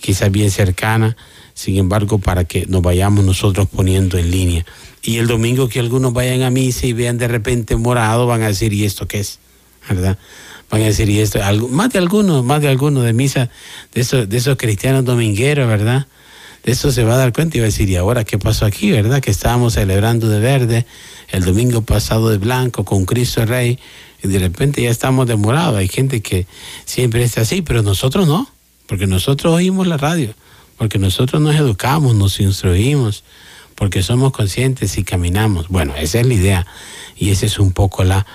quizás 0.02 0.32
bien 0.32 0.52
cercana, 0.52 1.18
sin 1.54 1.78
embargo, 1.78 2.18
para 2.18 2.46
que 2.46 2.66
nos 2.66 2.82
vayamos 2.82 3.26
nosotros 3.26 3.68
poniendo 3.70 4.18
en 4.18 4.32
línea. 4.32 4.66
Y 5.06 5.18
el 5.18 5.28
domingo 5.28 5.70
que 5.70 5.80
algunos 5.80 6.14
vayan 6.14 6.42
a 6.42 6.50
misa 6.50 6.88
y 6.88 6.94
vean 6.94 7.20
de 7.20 7.28
repente 7.28 7.76
morado, 7.76 8.26
van 8.26 8.42
a 8.42 8.48
decir, 8.48 8.74
¿y 8.74 8.86
esto 8.86 9.08
qué 9.08 9.20
es? 9.20 9.40
¿Verdad? 9.88 10.18
Van 10.72 10.82
a 10.82 10.86
decir, 10.86 11.08
¿y 11.10 11.20
esto? 11.20 11.40
más 11.70 11.94
de 11.94 12.00
algunos, 12.00 12.44
más 12.44 12.60
de 12.60 12.70
algunos 12.70 13.04
de 13.04 13.14
misa, 13.14 13.52
de 13.94 14.02
esos, 14.02 14.28
de 14.28 14.38
esos 14.38 14.58
cristianos 14.58 15.06
domingueros, 15.06 15.68
¿verdad? 15.68 16.08
De 16.64 16.72
eso 16.72 16.92
se 16.92 17.04
va 17.04 17.14
a 17.14 17.18
dar 17.18 17.34
cuenta 17.34 17.58
y 17.58 17.60
va 17.60 17.66
a 17.66 17.68
decir, 17.68 17.88
¿y 17.88 17.96
ahora 17.96 18.24
qué 18.24 18.40
pasó 18.40 18.66
aquí, 18.66 18.92
verdad? 18.92 19.22
Que 19.22 19.30
estábamos 19.30 19.74
celebrando 19.74 20.28
de 20.28 20.40
verde, 20.40 20.88
el 21.30 21.46
domingo 21.46 21.84
pasado 21.84 22.30
de 22.30 22.40
blanco, 22.40 22.84
con 22.84 23.06
Cristo 23.06 23.46
Rey, 23.46 23.78
y 24.24 24.28
de 24.28 24.40
repente 24.40 24.82
ya 24.82 24.90
estamos 24.90 25.28
de 25.28 25.36
morado. 25.36 25.78
Hay 25.78 25.88
gente 25.88 26.24
que 26.24 26.48
siempre 26.86 27.24
está 27.24 27.42
así, 27.42 27.62
pero 27.62 27.84
nosotros 27.84 28.28
no, 28.28 28.50
porque 28.88 29.06
nosotros 29.06 29.54
oímos 29.54 29.86
la 29.86 29.98
radio, 29.98 30.34
porque 30.80 30.98
nosotros 30.98 31.40
nos 31.40 31.56
educamos, 31.56 32.16
nos 32.16 32.40
instruimos, 32.40 33.24
porque 33.76 34.02
somos 34.02 34.32
conscientes 34.32 34.98
y 34.98 35.04
caminamos. 35.04 35.68
Bueno, 35.68 35.94
esa 35.96 36.20
es 36.20 36.26
la 36.26 36.34
idea 36.34 36.68
y 37.16 37.30
esa 37.30 37.46
es 37.46 37.60
un 37.60 37.72
poco 37.72 38.04
la 38.04 38.26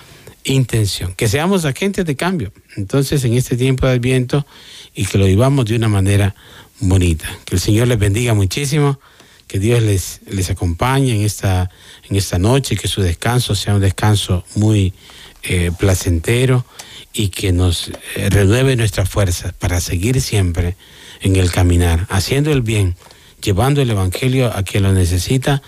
intención, 0.45 1.14
que 1.14 1.28
seamos 1.28 1.64
agentes 1.64 2.05
de 2.05 2.16
cambio. 2.16 2.53
Entonces, 2.76 3.24
en 3.24 3.34
este 3.34 3.57
tiempo 3.57 3.86
de 3.86 3.95
Adviento 3.95 4.47
y 4.95 5.05
que 5.05 5.18
lo 5.18 5.26
vivamos 5.26 5.66
de 5.66 5.76
una 5.76 5.88
manera 5.88 6.34
bonita. 6.80 7.28
Que 7.45 7.57
el 7.57 7.61
Señor 7.61 7.88
les 7.88 7.99
bendiga 7.99 8.34
muchísimo, 8.34 9.01
que 9.47 9.59
Dios 9.59 9.82
les, 9.82 10.20
les 10.26 10.51
acompañe 10.51 11.14
en 11.14 11.22
esta, 11.22 11.70
en 12.09 12.16
esta 12.16 12.38
noche, 12.38 12.76
que 12.76 12.88
su 12.88 13.03
descanso 13.03 13.55
sea 13.55 13.74
un 13.74 13.80
descanso 13.80 14.45
muy 14.55 14.95
eh, 15.43 15.72
placentero 15.78 16.64
y 17.12 17.28
que 17.28 17.53
nos 17.53 17.88
eh, 17.88 18.30
renueve 18.30 18.76
nuestras 18.76 19.09
fuerzas 19.09 19.53
para 19.53 19.80
seguir 19.80 20.20
siempre 20.20 20.76
en 21.20 21.36
el 21.36 21.51
caminar, 21.51 22.07
haciendo 22.09 22.53
el 22.53 22.62
bien 22.62 22.95
llevando 23.41 23.80
el 23.82 23.91
Evangelio 23.91 24.55
a 24.55 24.62
quien 24.62 24.82
lo 24.82 24.93
necesita 24.93 25.62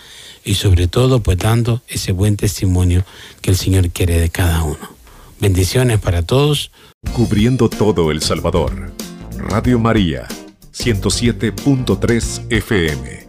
y 0.44 0.54
sobre 0.54 0.88
todo 0.88 1.20
pues 1.20 1.38
dando 1.38 1.82
ese 1.88 2.12
buen 2.12 2.36
testimonio 2.36 3.04
que 3.40 3.50
el 3.50 3.56
Señor 3.56 3.90
quiere 3.90 4.18
de 4.20 4.30
cada 4.30 4.62
uno. 4.62 4.96
Bendiciones 5.40 5.98
para 5.98 6.22
todos. 6.22 6.70
Cubriendo 7.12 7.68
todo 7.68 8.10
El 8.10 8.22
Salvador. 8.22 8.92
Radio 9.36 9.78
María, 9.78 10.28
107.3 10.72 12.46
FM. 12.48 13.22